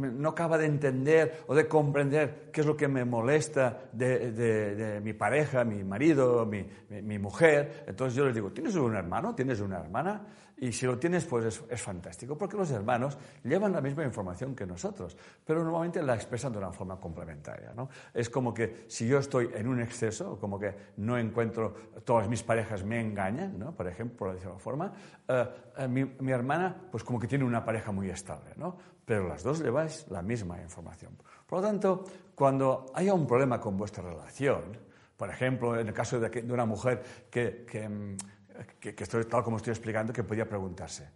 no 0.00 0.28
acaba 0.28 0.56
de 0.56 0.66
entender 0.66 1.42
o 1.48 1.54
de 1.56 1.66
comprender 1.66 2.50
qué 2.52 2.60
es 2.60 2.66
lo 2.66 2.76
que 2.76 2.86
me 2.86 3.04
molesta 3.04 3.90
de, 3.90 5.00
mi 5.02 5.14
pareja, 5.14 5.64
mi 5.64 5.82
marido, 5.82 6.46
mi, 6.46 6.64
mi, 6.88 7.18
mujer, 7.18 7.84
entonces 7.88 8.14
yo 8.14 8.24
les 8.24 8.34
digo, 8.36 8.52
¿tienes 8.52 8.76
un 8.76 8.94
hermano? 8.94 9.34
¿Tienes 9.34 9.60
una 9.60 9.80
hermana? 9.80 10.24
Y 10.62 10.70
si 10.70 10.86
lo 10.86 10.96
tienes, 10.96 11.24
pues 11.24 11.60
es, 11.68 11.82
fantástico, 11.82 12.38
porque 12.38 12.56
los 12.56 12.70
hermanos 12.70 13.18
llevan 13.42 13.72
la 13.72 13.80
misma 13.80 14.04
información 14.04 14.54
que 14.54 14.64
nosotros, 14.64 15.16
pero 15.44 15.64
normalmente 15.64 16.00
la 16.00 16.14
expresan 16.14 16.52
de 16.52 16.58
una 16.58 16.70
forma 16.70 17.00
complementaria. 17.00 17.72
¿no? 17.74 17.88
Es 18.14 18.30
como 18.30 18.54
que 18.54 18.84
si 18.86 19.08
yo 19.08 19.18
estoy 19.18 19.50
en 19.56 19.66
un 19.66 19.80
exceso, 19.80 20.38
como 20.38 20.60
que 20.60 20.72
no 20.98 21.18
encuentro, 21.18 21.74
todas 22.04 22.28
mis 22.28 22.44
parejas 22.44 22.84
me 22.84 23.00
engañan, 23.00 23.58
¿no? 23.58 23.74
por 23.74 23.88
ejemplo, 23.88 24.16
por 24.18 24.34
decirlo 24.34 24.54
de 24.54 24.60
forma, 24.60 24.92
eh, 25.26 25.48
eh, 25.78 25.88
mi, 25.88 26.30
hermana, 26.30 26.76
pues 26.92 27.02
como 27.02 27.18
que 27.18 27.26
tiene 27.26 27.44
una 27.44 27.64
pareja 27.64 27.90
muy 27.90 28.08
estable, 28.08 28.52
¿no? 28.54 28.76
pero 29.04 29.26
las 29.26 29.42
dos 29.42 29.60
lleváis 29.60 30.06
la 30.10 30.22
misma 30.22 30.62
información. 30.62 31.18
Por 31.44 31.58
lo 31.58 31.66
tanto, 31.66 32.04
cuando 32.36 32.86
haya 32.94 33.14
un 33.14 33.26
problema 33.26 33.58
con 33.58 33.76
vuestra 33.76 34.04
relación, 34.04 34.78
por 35.16 35.28
ejemplo, 35.28 35.76
en 35.76 35.88
el 35.88 35.92
caso 35.92 36.20
de, 36.20 36.52
una 36.52 36.66
mujer 36.66 37.02
que, 37.28 37.64
que 37.68 38.16
que, 38.80 38.94
estoy, 38.98 39.24
tal 39.24 39.42
como 39.42 39.56
estoy 39.56 39.72
explicando, 39.72 40.12
que 40.12 40.24
podía 40.24 40.48
preguntarse, 40.48 41.08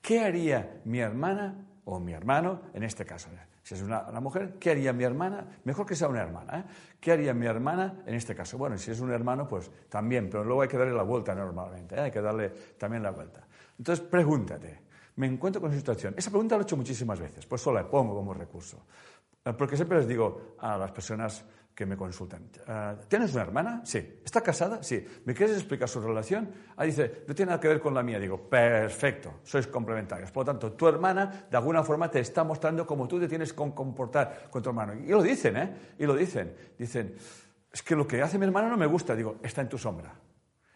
¿qué 0.00 0.20
haría 0.20 0.80
mi 0.84 1.00
hermana 1.00 1.66
o 1.84 2.00
mi 2.00 2.12
hermano, 2.12 2.62
en 2.74 2.82
este 2.82 3.04
caso, 3.04 3.28
si 3.62 3.74
es 3.74 3.82
una, 3.82 4.02
mujer, 4.20 4.58
¿qué 4.60 4.70
haría 4.70 4.92
mi 4.92 5.02
hermana? 5.02 5.58
Mejor 5.64 5.86
que 5.86 5.96
sea 5.96 6.06
una 6.06 6.22
hermana, 6.22 6.60
¿eh? 6.60 6.64
¿Qué 7.00 7.10
haría 7.10 7.34
mi 7.34 7.46
hermana 7.46 8.04
en 8.06 8.14
este 8.14 8.32
caso? 8.32 8.56
Bueno, 8.56 8.78
si 8.78 8.92
es 8.92 9.00
un 9.00 9.10
hermano, 9.10 9.48
pues 9.48 9.68
también, 9.88 10.30
pero 10.30 10.44
luego 10.44 10.62
hay 10.62 10.68
que 10.68 10.78
darle 10.78 10.94
la 10.94 11.02
vuelta 11.02 11.34
normalmente, 11.34 11.96
¿eh? 11.96 12.00
hay 12.00 12.10
que 12.12 12.20
darle 12.20 12.50
también 12.78 13.02
la 13.02 13.10
vuelta. 13.10 13.44
Entonces, 13.76 14.06
pregúntate, 14.06 14.82
me 15.16 15.26
encuentro 15.26 15.60
con 15.60 15.70
esa 15.70 15.80
situación. 15.80 16.14
Esa 16.16 16.30
pregunta 16.30 16.54
la 16.54 16.62
he 16.62 16.64
hecho 16.64 16.76
muchísimas 16.76 17.18
veces, 17.18 17.44
pues 17.46 17.60
solo 17.60 17.80
la 17.80 17.90
pongo 17.90 18.14
como 18.14 18.32
recurso. 18.32 18.86
Porque 19.42 19.76
siempre 19.76 19.98
les 19.98 20.06
digo 20.06 20.56
a 20.58 20.76
las 20.78 20.92
personas 20.92 21.44
que 21.76 21.84
me 21.84 21.94
consultan. 21.94 22.48
Ah, 22.66 22.96
¿Tienes 23.06 23.34
una 23.34 23.42
hermana? 23.42 23.82
Sí. 23.84 23.98
¿Está 24.24 24.40
casada? 24.40 24.82
Sí. 24.82 25.06
¿Me 25.26 25.34
quieres 25.34 25.56
explicar 25.56 25.86
su 25.86 26.00
relación? 26.00 26.50
Ah, 26.74 26.84
dice, 26.84 27.24
no 27.28 27.34
tiene 27.34 27.50
nada 27.50 27.60
que 27.60 27.68
ver 27.68 27.80
con 27.80 27.92
la 27.92 28.02
mía. 28.02 28.18
Digo, 28.18 28.48
perfecto, 28.48 29.40
sois 29.44 29.66
complementarios. 29.66 30.32
Por 30.32 30.46
lo 30.46 30.52
tanto, 30.52 30.72
tu 30.72 30.88
hermana 30.88 31.46
de 31.50 31.56
alguna 31.56 31.84
forma 31.84 32.10
te 32.10 32.20
está 32.20 32.44
mostrando 32.44 32.86
cómo 32.86 33.06
tú 33.06 33.20
te 33.20 33.28
tienes 33.28 33.52
que 33.52 33.56
comportar 33.56 34.48
con 34.50 34.62
tu 34.62 34.70
hermano. 34.70 34.94
Y 34.94 35.08
lo 35.08 35.22
dicen, 35.22 35.58
¿eh? 35.58 35.76
Y 35.98 36.06
lo 36.06 36.16
dicen. 36.16 36.56
Dicen, 36.78 37.14
es 37.70 37.82
que 37.82 37.94
lo 37.94 38.06
que 38.06 38.22
hace 38.22 38.38
mi 38.38 38.46
hermana 38.46 38.70
no 38.70 38.78
me 38.78 38.86
gusta. 38.86 39.14
Digo, 39.14 39.36
está 39.42 39.60
en 39.60 39.68
tu 39.68 39.76
sombra. 39.76 40.14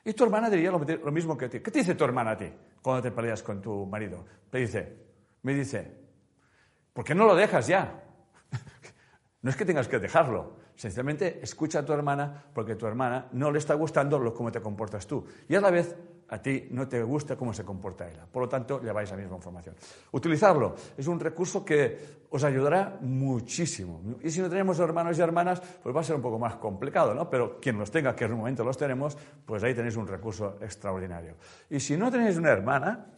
Y 0.05 0.13
tu 0.13 0.25
hermana 0.25 0.51
diría 0.51 0.71
lo, 0.71 1.13
mismo 1.13 1.39
que 1.39 1.47
a 1.47 1.49
ti. 1.49 1.61
¿Qué 1.61 1.71
te 1.71 1.79
dice 1.79 1.95
tu 1.95 2.05
hermana 2.05 2.33
a 2.33 2.37
ti 2.37 2.53
cuando 2.83 3.01
te 3.01 3.11
peleas 3.11 3.43
con 3.43 3.63
tu 3.63 3.87
marido? 3.87 4.23
Me 4.53 4.61
dice, 4.61 4.97
me 5.43 5.55
dice, 5.55 5.97
¿por 6.93 7.07
qué 7.07 7.15
no 7.15 7.25
lo 7.25 7.35
dejas 7.35 7.67
ya? 7.67 8.03
no 9.43 9.49
es 9.49 9.57
que 9.57 9.65
tengas 9.65 9.89
que 9.89 9.99
dejarlo, 9.99 10.60
Sencillamente 10.81 11.41
escucha 11.43 11.81
a 11.81 11.85
tu 11.85 11.93
hermana 11.93 12.43
porque 12.55 12.75
tu 12.75 12.87
hermana 12.87 13.27
no 13.33 13.51
le 13.51 13.59
está 13.59 13.75
gustando 13.75 14.19
lo, 14.19 14.33
cómo 14.33 14.51
te 14.51 14.63
comportas 14.63 15.07
tú. 15.07 15.23
Y 15.47 15.55
a 15.55 15.61
la 15.61 15.71
vez 15.71 15.95
a 16.31 16.41
ti 16.41 16.69
no 16.71 16.89
te 16.89 17.03
gusta 17.03 17.37
cómo 17.37 17.53
se 17.53 17.67
comporta 17.67 18.09
ella. 18.09 18.25
Por 18.25 18.45
lo 18.45 18.49
tanto, 18.49 18.81
lleváis 18.81 19.11
la 19.11 19.19
misma 19.19 19.37
información. 19.37 19.77
Utilizarlo 20.13 20.75
es 20.97 21.07
un 21.07 21.21
recurso 21.21 21.63
que 21.67 22.25
os 22.31 22.43
ayudará 22.45 22.97
muchísimo. 23.03 24.01
Y 24.23 24.31
si 24.31 24.41
no 24.41 24.49
tenemos 24.49 24.79
hermanos 24.79 25.19
y 25.19 25.21
hermanas, 25.21 25.61
pues 25.83 25.95
va 25.95 26.01
a 26.01 26.05
ser 26.05 26.17
un 26.17 26.23
poco 26.23 26.39
más 26.39 26.57
complicado, 26.57 27.13
¿no? 27.13 27.29
Pero 27.29 27.61
quien 27.61 27.79
los 27.79 27.91
tenga, 27.91 28.17
que 28.17 28.25
en 28.25 28.33
un 28.33 28.39
momento 28.39 28.65
los 28.65 28.79
tenemos, 28.79 29.19
pues 29.45 29.63
ahí 29.63 29.75
tenéis 29.75 29.97
un 29.97 30.07
recurso 30.07 30.57
extraordinario. 30.63 31.35
Y 31.69 31.79
si 31.79 31.95
no 31.99 32.11
tenéis 32.11 32.39
una 32.39 32.53
hermana, 32.53 33.09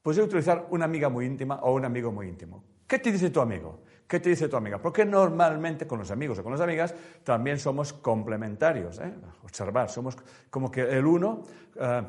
podéis 0.00 0.24
utilizar 0.24 0.68
una 0.70 0.86
amiga 0.86 1.10
muy 1.10 1.26
íntima 1.26 1.56
o 1.56 1.74
un 1.74 1.84
amigo 1.84 2.10
muy 2.10 2.28
íntimo. 2.28 2.64
¿Qué 2.86 2.98
te 2.98 3.12
dice 3.12 3.28
tu 3.28 3.42
amigo? 3.42 3.82
¿Qué 4.12 4.20
te 4.20 4.28
dice 4.28 4.46
tu 4.46 4.58
amiga? 4.58 4.76
Porque 4.76 5.06
normalmente 5.06 5.86
con 5.86 5.98
los 5.98 6.10
amigos 6.10 6.38
o 6.38 6.42
con 6.42 6.52
las 6.52 6.60
amigas 6.60 6.94
también 7.24 7.58
somos 7.58 7.94
complementarios. 7.94 8.98
¿eh? 8.98 9.10
Observar, 9.42 9.88
somos 9.88 10.18
como 10.50 10.70
que 10.70 10.82
el 10.82 11.06
uno 11.06 11.42
eh, 11.76 12.02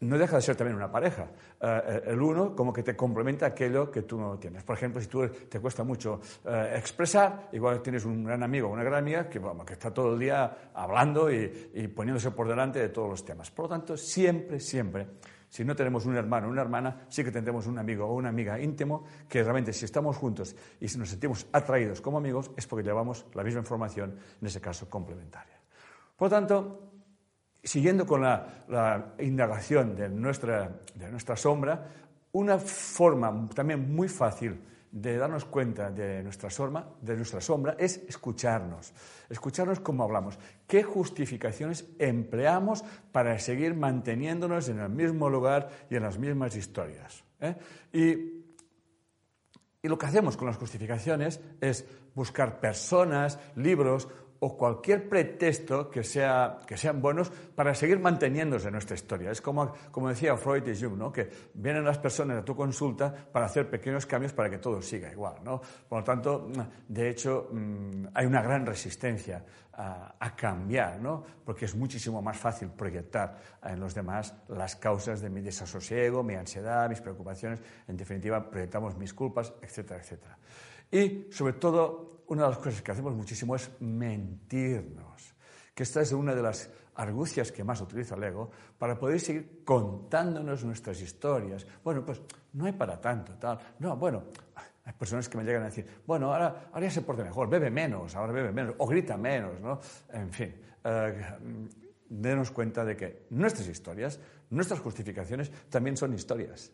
no 0.00 0.16
deja 0.16 0.36
de 0.36 0.40
ser 0.40 0.56
también 0.56 0.74
una 0.74 0.90
pareja. 0.90 1.26
Eh, 1.60 2.04
el 2.06 2.22
uno 2.22 2.56
como 2.56 2.72
que 2.72 2.82
te 2.82 2.96
complementa 2.96 3.44
aquello 3.44 3.90
que 3.90 4.00
tú 4.00 4.18
no 4.18 4.38
tienes. 4.38 4.62
Por 4.62 4.74
ejemplo, 4.74 5.02
si 5.02 5.08
tú 5.08 5.28
te 5.28 5.60
cuesta 5.60 5.84
mucho 5.84 6.22
expresar, 6.74 7.50
igual 7.52 7.82
tienes 7.82 8.06
un 8.06 8.24
gran 8.24 8.42
amigo 8.42 8.68
o 8.68 8.72
una 8.72 8.82
gran 8.82 9.00
amiga 9.00 9.28
que, 9.28 9.38
está 9.70 9.92
todo 9.92 10.14
el 10.14 10.18
día 10.18 10.70
hablando 10.72 11.30
y 11.30 11.88
poniéndose 11.94 12.30
por 12.30 12.48
delante 12.48 12.78
de 12.78 12.88
todos 12.88 13.10
los 13.10 13.22
temas. 13.22 13.50
Por 13.50 13.66
lo 13.66 13.68
tanto, 13.68 13.98
siempre, 13.98 14.60
siempre 14.60 15.08
si 15.50 15.64
no 15.64 15.74
tenemos 15.74 16.06
un 16.06 16.16
hermano 16.16 16.46
o 16.46 16.50
una 16.50 16.62
hermana, 16.62 17.04
sí 17.08 17.24
que 17.24 17.32
tendremos 17.32 17.66
un 17.66 17.76
amigo 17.78 18.06
o 18.06 18.14
una 18.14 18.28
amiga 18.28 18.58
íntimo 18.60 19.04
que 19.28 19.42
realmente 19.42 19.72
si 19.72 19.84
estamos 19.84 20.16
juntos 20.16 20.54
y 20.80 20.86
si 20.86 20.96
nos 20.96 21.10
sentimos 21.10 21.46
atraídos 21.52 22.00
como 22.00 22.18
amigos 22.18 22.52
es 22.56 22.66
porque 22.66 22.84
llevamos 22.84 23.26
la 23.34 23.42
misma 23.42 23.60
información, 23.60 24.16
en 24.40 24.46
ese 24.46 24.60
caso 24.60 24.88
complementaria. 24.88 25.58
Por 26.16 26.26
lo 26.26 26.30
tanto, 26.30 26.92
siguiendo 27.62 28.06
con 28.06 28.22
la, 28.22 29.14
indagación 29.18 29.96
de 29.96 30.08
nuestra, 30.08 30.80
de 30.94 31.10
nuestra 31.10 31.36
sombra, 31.36 31.84
una 32.32 32.56
forma 32.58 33.48
también 33.52 33.92
muy 33.92 34.08
fácil 34.08 34.56
de 34.92 35.16
darnos 35.16 35.44
cuenta 35.44 35.90
de 35.90 36.22
nuestra, 36.22 36.50
sombra, 36.50 36.88
de 37.00 37.16
nuestra 37.16 37.40
sombra 37.40 37.76
es 37.78 37.98
escucharnos. 38.08 38.92
Escucharnos 39.28 39.80
cómo 39.80 40.02
hablamos. 40.02 40.38
¿Qué 40.66 40.82
justificaciones 40.82 41.86
empleamos 41.98 42.82
para 43.12 43.38
seguir 43.38 43.74
manteniéndonos 43.74 44.68
en 44.68 44.80
el 44.80 44.88
mismo 44.88 45.30
lugar 45.30 45.68
y 45.90 45.96
en 45.96 46.02
las 46.02 46.18
mismas 46.18 46.56
historias? 46.56 47.22
¿Eh? 47.40 47.56
Y, 47.92 48.40
y 49.82 49.88
lo 49.88 49.96
que 49.96 50.06
hacemos 50.06 50.36
con 50.36 50.48
las 50.48 50.56
justificaciones 50.56 51.40
es 51.60 51.86
buscar 52.14 52.60
personas, 52.60 53.38
libros 53.54 54.08
o 54.40 54.56
cualquier 54.56 55.08
pretexto 55.08 55.90
que, 55.90 56.02
sea, 56.02 56.60
que 56.66 56.76
sean 56.76 57.00
buenos 57.00 57.30
para 57.30 57.74
seguir 57.74 57.98
manteniéndose 58.00 58.68
en 58.68 58.72
nuestra 58.72 58.94
historia. 58.94 59.30
Es 59.30 59.40
como, 59.40 59.72
como 59.90 60.08
decía 60.08 60.36
Freud 60.36 60.66
y 60.66 60.80
Jung, 60.80 60.96
¿no? 60.96 61.12
que 61.12 61.28
vienen 61.54 61.84
las 61.84 61.98
personas 61.98 62.38
a 62.38 62.44
tu 62.44 62.56
consulta 62.56 63.12
para 63.12 63.46
hacer 63.46 63.68
pequeños 63.68 64.06
cambios 64.06 64.32
para 64.32 64.48
que 64.48 64.58
todo 64.58 64.80
siga 64.80 65.12
igual. 65.12 65.36
¿no? 65.44 65.60
Por 65.88 65.98
lo 65.98 66.04
tanto, 66.04 66.48
de 66.88 67.10
hecho, 67.10 67.48
mm, 67.52 68.06
hay 68.14 68.26
una 68.26 68.40
gran 68.40 68.64
resistencia 68.64 69.44
a, 69.72 70.36
cambiar, 70.36 71.00
¿no? 71.00 71.24
porque 71.44 71.64
es 71.64 71.74
muchísimo 71.74 72.20
más 72.20 72.36
fácil 72.36 72.68
proyectar 72.68 73.38
en 73.64 73.80
los 73.80 73.94
demás 73.94 74.34
las 74.48 74.76
causas 74.76 75.22
de 75.22 75.30
mi 75.30 75.40
desasosiego, 75.40 76.22
mi 76.22 76.34
ansiedad, 76.34 76.88
mis 76.88 77.00
preocupaciones. 77.00 77.60
En 77.88 77.96
definitiva, 77.96 78.50
proyectamos 78.50 78.96
mis 78.96 79.14
culpas, 79.14 79.52
etcétera, 79.62 80.00
etcétera. 80.00 80.36
Y, 80.90 81.28
sobre 81.30 81.54
todo, 81.54 82.24
una 82.28 82.44
de 82.44 82.48
las 82.48 82.58
cosas 82.58 82.82
que 82.82 82.92
hacemos 82.92 83.14
muchísimo 83.14 83.56
es 83.56 83.70
mentirnos, 83.80 85.34
que 85.74 85.82
esta 85.82 86.00
es 86.00 86.12
una 86.12 86.34
de 86.34 86.42
las 86.42 86.70
argucias 86.96 87.50
que 87.50 87.64
más 87.64 87.80
utiliza 87.80 88.14
el 88.14 88.24
ego 88.24 88.50
para 88.78 88.98
poder 88.98 89.20
seguir 89.20 89.62
contándonos 89.64 90.64
nuestras 90.64 91.00
historias. 91.00 91.66
Bueno, 91.82 92.04
pues 92.04 92.20
no 92.52 92.66
hay 92.66 92.72
para 92.72 93.00
tanto, 93.00 93.34
tal. 93.34 93.58
No, 93.78 93.96
bueno, 93.96 94.24
hay 94.84 94.92
personas 94.92 95.28
que 95.28 95.38
me 95.38 95.44
llegan 95.44 95.62
a 95.62 95.66
decir, 95.66 95.86
bueno, 96.06 96.32
ahora, 96.32 96.68
ahora 96.72 96.86
ya 96.86 96.90
se 96.90 97.02
porta 97.02 97.24
mejor, 97.24 97.48
bebe 97.48 97.70
menos, 97.70 98.14
ahora 98.16 98.32
bebe 98.32 98.52
menos, 98.52 98.74
o 98.78 98.86
grita 98.86 99.16
menos, 99.16 99.60
¿no? 99.60 99.80
En 100.12 100.30
fin, 100.32 100.54
eh, 100.84 101.22
denos 102.08 102.50
cuenta 102.50 102.84
de 102.84 102.96
que 102.96 103.26
nuestras 103.30 103.68
historias, 103.68 104.20
nuestras 104.50 104.80
justificaciones 104.80 105.50
también 105.70 105.96
son 105.96 106.12
historias. 106.12 106.72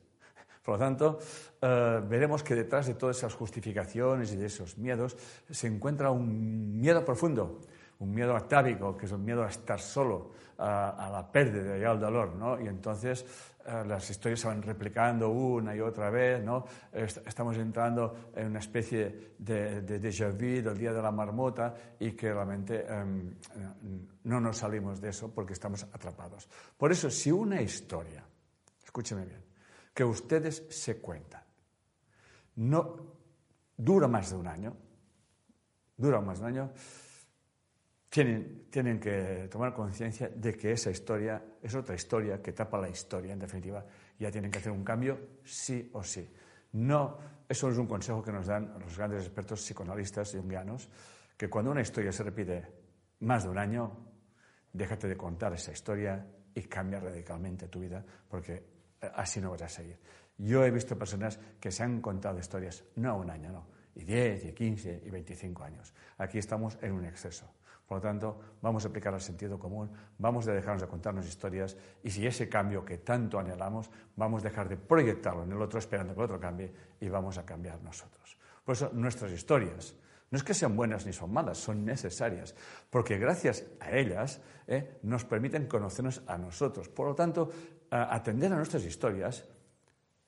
Por 0.67 0.75
lo 0.75 0.79
tanto, 0.81 1.21
eh, 1.63 2.01
veremos 2.09 2.43
que 2.43 2.57
detrás 2.57 2.89
de 2.89 2.95
todas 2.95 3.19
esas 3.19 3.33
justificaciones 3.35 4.33
y 4.33 4.37
de 4.37 4.47
esos 4.47 4.77
miedos 4.77 5.17
se 5.49 5.69
encuentra 5.69 6.11
un 6.11 6.81
miedo 6.81 7.05
profundo, 7.05 7.61
un 8.01 8.13
miedo 8.13 8.35
atávico, 8.35 8.97
que 8.97 9.07
es 9.07 9.13
un 9.13 9.25
miedo 9.25 9.45
a 9.45 9.49
estar 9.49 9.79
solo, 9.79 10.33
a, 10.59 11.09
la 11.13 11.31
pérdida 11.31 11.79
y 11.79 11.85
al 11.85 12.01
dolor, 12.01 12.35
¿no? 12.35 12.61
Y 12.61 12.67
entonces 12.67 13.25
eh, 13.65 13.85
las 13.87 14.11
historias 14.11 14.41
se 14.41 14.49
van 14.49 14.61
replicando 14.61 15.29
una 15.29 15.77
y 15.77 15.79
otra 15.79 16.11
vez, 16.11 16.43
¿no? 16.43 16.65
estamos 16.93 17.57
entrando 17.59 18.33
en 18.35 18.49
una 18.49 18.59
especie 18.59 19.35
de, 19.39 19.83
de 19.83 20.01
déjà 20.01 20.33
vu 20.33 20.63
del 20.65 20.77
día 20.77 20.93
de 20.93 21.01
la 21.01 21.13
marmota 21.13 21.75
y 22.01 22.11
que 22.11 22.33
realmente 22.33 22.85
em, 22.89 23.37
no 24.25 24.41
nos 24.41 24.57
salimos 24.57 25.01
de 25.01 25.11
eso 25.11 25.33
porque 25.33 25.53
estamos 25.53 25.85
atrapados. 25.85 26.49
Por 26.77 26.91
eso, 26.91 27.09
si 27.09 27.31
una 27.31 27.63
historia, 27.63 28.25
escúcheme 28.83 29.27
bien, 29.27 29.46
que 29.97 30.05
ustedes 30.05 30.67
se 30.69 30.99
cuentan. 31.01 31.43
No 32.57 33.17
dura 33.79 34.07
más 34.07 34.29
de 34.29 34.37
un 34.37 34.47
año, 34.47 34.77
dura 35.97 36.21
más 36.21 36.39
de 36.39 36.45
un 36.45 36.51
año, 36.51 36.73
tienen, 38.11 38.67
tienen 38.69 39.01
que 39.01 39.49
tomar 39.51 39.73
conciencia 39.73 40.29
de 40.29 40.55
que 40.55 40.73
esa 40.73 40.91
historia 40.91 41.43
es 41.63 41.75
otra 41.75 41.95
historia 41.95 42.43
que 42.43 42.53
tapa 42.53 42.77
la 42.79 42.91
historia, 42.91 43.33
en 43.33 43.39
definitiva, 43.39 43.87
ya 44.19 44.31
tienen 44.31 44.51
que 44.51 44.59
hacer 44.59 44.71
un 44.71 44.85
cambio 44.85 45.39
sí 45.43 45.89
o 45.95 46.03
sí. 46.03 46.31
No, 46.73 47.17
eso 47.49 47.71
es 47.71 47.79
un 47.79 47.87
consejo 47.87 48.23
que 48.23 48.33
nos 48.33 48.49
dan 48.49 48.79
los 48.79 48.99
grandes 48.99 49.25
expertos 49.25 49.63
psicoanalistas 49.63 50.33
jungianos, 50.33 50.91
que 51.39 51.49
cuando 51.49 51.71
una 51.71 51.81
historia 51.81 52.13
se 52.13 52.23
repite 52.23 52.67
más 53.21 53.45
de 53.45 53.49
un 53.49 53.57
año, 53.57 53.97
déjate 54.75 55.09
de 55.09 55.17
contar 55.17 55.55
esa 55.55 55.73
historia 55.73 56.27
y 56.55 56.63
cambia 56.65 57.01
radicalmente 57.01 57.69
tu 57.69 57.81
vida, 57.81 58.05
porque 58.29 58.76
así 59.15 59.41
no 59.41 59.51
vas 59.51 59.63
a 59.63 59.69
seguir. 59.69 59.99
Yo 60.39 60.65
he 60.65 60.71
visto 60.71 60.99
personas 60.99 61.39
que 61.61 61.71
se 61.71 61.83
han 61.83 62.01
contado 62.01 62.39
historias, 62.39 62.85
no 62.97 63.17
un 63.17 63.31
año, 63.31 63.53
no, 63.53 63.67
y 63.95 64.05
10, 64.05 64.45
y 64.47 64.53
15, 64.53 65.03
y 65.05 65.11
25 65.11 65.65
años. 65.65 65.95
Aquí 66.19 66.39
estamos 66.39 66.79
en 66.83 66.93
un 66.93 67.05
exceso. 67.05 67.47
Por 67.87 67.99
lo 67.99 68.03
tanto, 68.03 68.41
vamos 68.61 68.85
a 68.85 68.89
aplicar 68.89 69.15
el 69.15 69.21
sentido 69.21 69.59
común, 69.59 69.91
vamos 70.19 70.49
a 70.49 70.53
dejarnos 70.53 70.83
de 70.83 70.89
contarnos 70.89 71.27
historias 71.27 71.77
y 72.03 72.11
si 72.11 72.27
ese 72.27 72.49
cambio 72.49 72.85
que 72.85 72.99
tanto 72.99 73.39
anhelamos, 73.39 73.91
vamos 74.17 74.45
a 74.45 74.49
dejar 74.49 74.69
de 74.69 74.77
proyectarlo 74.77 75.45
en 75.45 75.53
el 75.53 75.63
otro 75.63 75.79
esperando 75.79 76.13
que 76.13 76.21
el 76.21 76.25
otro 76.25 76.41
cambie 76.41 76.73
y 77.01 77.09
vamos 77.09 77.39
a 77.39 77.47
cambiar 77.47 77.81
nosotros. 77.83 78.37
Por 78.65 78.75
eso 78.75 78.91
nuestras 78.93 79.31
historias 79.31 79.95
no 80.29 80.39
es 80.39 80.43
que 80.43 80.55
sean 80.55 80.77
buenas 80.77 81.07
ni 81.07 81.13
son 81.13 81.33
malas, 81.33 81.59
son 81.59 81.85
necesarias, 81.85 82.57
porque 82.91 83.17
gracias 83.19 83.65
a 83.79 83.93
ellas 83.93 84.41
eh, 84.67 84.99
nos 85.03 85.25
permiten 85.25 85.67
conocernos 85.67 86.23
a 86.27 86.37
nosotros. 86.37 86.89
Por 86.89 87.07
lo 87.07 87.15
tanto, 87.15 87.51
atender 87.91 88.53
a 88.53 88.57
nuestras 88.57 88.85
historias 88.85 89.45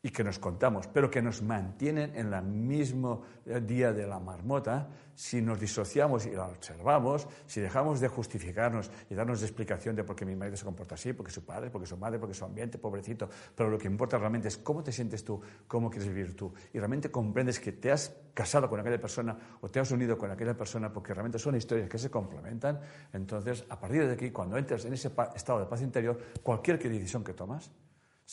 y 0.01 0.11
que 0.11 0.23
nos 0.23 0.39
contamos, 0.39 0.87
pero 0.87 1.11
que 1.11 1.21
nos 1.21 1.43
mantienen 1.43 2.15
en 2.15 2.33
el 2.33 2.43
mismo 2.43 3.23
eh, 3.45 3.61
día 3.61 3.93
de 3.93 4.07
la 4.07 4.21
marmota, 4.21 4.89
si 5.13 5.43
nos 5.43 5.59
disociamos 5.59 6.25
y 6.27 6.31
la 6.31 6.47
observamos, 6.47 7.27
si 7.47 7.61
dejamos 7.61 7.99
de 7.99 8.07
justificarnos 8.07 8.93
y 9.11 9.15
darnos 9.17 9.43
explicación 9.43 9.97
de 9.97 10.05
por 10.05 10.15
qué 10.15 10.25
mi 10.25 10.37
marido 10.37 10.57
se 10.57 10.65
comporta 10.65 10.95
así, 10.95 11.13
porque 11.13 11.33
su 11.33 11.45
padre, 11.45 11.71
porque 11.71 11.89
su 11.89 11.97
madre, 11.97 12.21
porque 12.21 12.35
su 12.35 12.45
ambiente, 12.45 12.79
pobrecito, 12.79 13.29
pero 13.57 13.71
lo 13.71 13.77
que 13.77 13.89
importa 13.89 14.19
realmente 14.19 14.47
es 14.47 14.59
cómo 14.59 14.85
te 14.85 14.93
sientes 14.93 15.25
tú, 15.25 15.41
cómo 15.67 15.91
quieres 15.91 16.09
vivir 16.09 16.37
tú, 16.37 16.55
y 16.73 16.79
realmente 16.79 17.11
comprendes 17.11 17.59
que 17.59 17.73
te 17.73 17.91
has 17.91 18.15
casado 18.35 18.69
con 18.69 18.79
aquella 18.79 19.01
persona 19.01 19.37
o 19.61 19.69
te 19.69 19.81
has 19.81 19.91
unido 19.91 20.17
con 20.17 20.31
aquella 20.31 20.57
persona 20.57 20.93
porque 20.93 21.13
realmente 21.13 21.41
son 21.41 21.57
historias 21.57 21.89
que 21.89 21.99
se 21.99 22.09
complementan, 22.09 22.81
entonces 23.13 23.65
a 23.69 23.81
partir 23.81 24.07
de 24.07 24.13
aquí, 24.13 24.31
cuando 24.31 24.57
entres 24.57 24.85
en 24.85 24.93
ese 24.93 25.11
estado 25.35 25.59
de 25.59 25.67
paz 25.67 25.83
interior, 25.83 26.17
cualquier 26.45 26.79
decisión 26.79 27.25
que 27.25 27.35
tomas, 27.35 27.73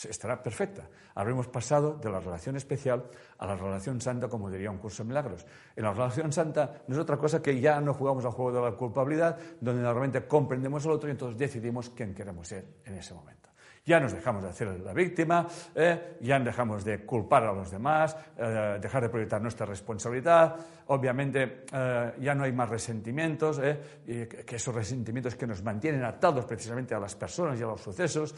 estará 0.03 0.43
perfecta. 0.43 0.89
Habremos 1.15 1.47
pasado 1.47 1.93
de 1.93 2.09
la 2.09 2.19
relación 2.19 2.57
especial 2.57 3.05
a 3.37 3.45
la 3.45 3.55
relación 3.55 4.01
santa, 4.01 4.27
como 4.27 4.51
diría 4.51 4.69
un 4.69 4.77
curso 4.77 5.03
de 5.03 5.07
milagros. 5.07 5.45
En 5.75 5.83
la 5.83 5.93
relación 5.93 6.33
santa 6.33 6.81
no 6.87 6.95
es 6.95 7.01
otra 7.01 7.17
cosa 7.17 7.41
que 7.41 7.59
ya 7.61 7.79
no 7.79 7.93
jugamos 7.93 8.25
al 8.25 8.31
juego 8.31 8.51
de 8.51 8.71
la 8.71 8.75
culpabilidad, 8.75 9.37
donde 9.61 9.81
normalmente 9.81 10.27
comprendemos 10.27 10.85
al 10.85 10.91
otro 10.91 11.07
y 11.07 11.11
entonces 11.13 11.37
decidimos 11.37 11.89
quién 11.91 12.13
queremos 12.13 12.47
ser 12.47 12.65
en 12.83 12.95
ese 12.95 13.13
momento. 13.13 13.49
Ya 13.85 13.99
nos 13.99 14.13
dejamos 14.13 14.41
de 14.41 14.49
hacer 14.49 14.79
la 14.79 14.93
víctima, 14.93 15.47
eh, 15.75 16.17
ya 16.21 16.39
dejamos 16.39 16.83
de 16.83 17.05
culpar 17.05 17.43
a 17.43 17.53
los 17.53 17.69
demás, 17.69 18.17
eh, 18.35 18.79
dejar 18.81 19.03
de 19.03 19.09
proyectar 19.09 19.39
nuestra 19.39 19.67
responsabilidad. 19.67 20.55
Obviamente 20.87 21.65
eh, 21.71 22.13
ya 22.19 22.33
no 22.33 22.45
hay 22.45 22.51
más 22.51 22.67
resentimientos, 22.67 23.61
y 24.07 24.25
que 24.25 24.55
esos 24.55 24.73
resentimientos 24.73 25.35
que 25.35 25.45
nos 25.45 25.61
mantienen 25.61 26.03
atados 26.03 26.45
precisamente 26.45 26.95
a 26.95 26.99
las 26.99 27.13
personas 27.13 27.59
y 27.59 27.63
a 27.63 27.67
los 27.67 27.81
sucesos. 27.81 28.33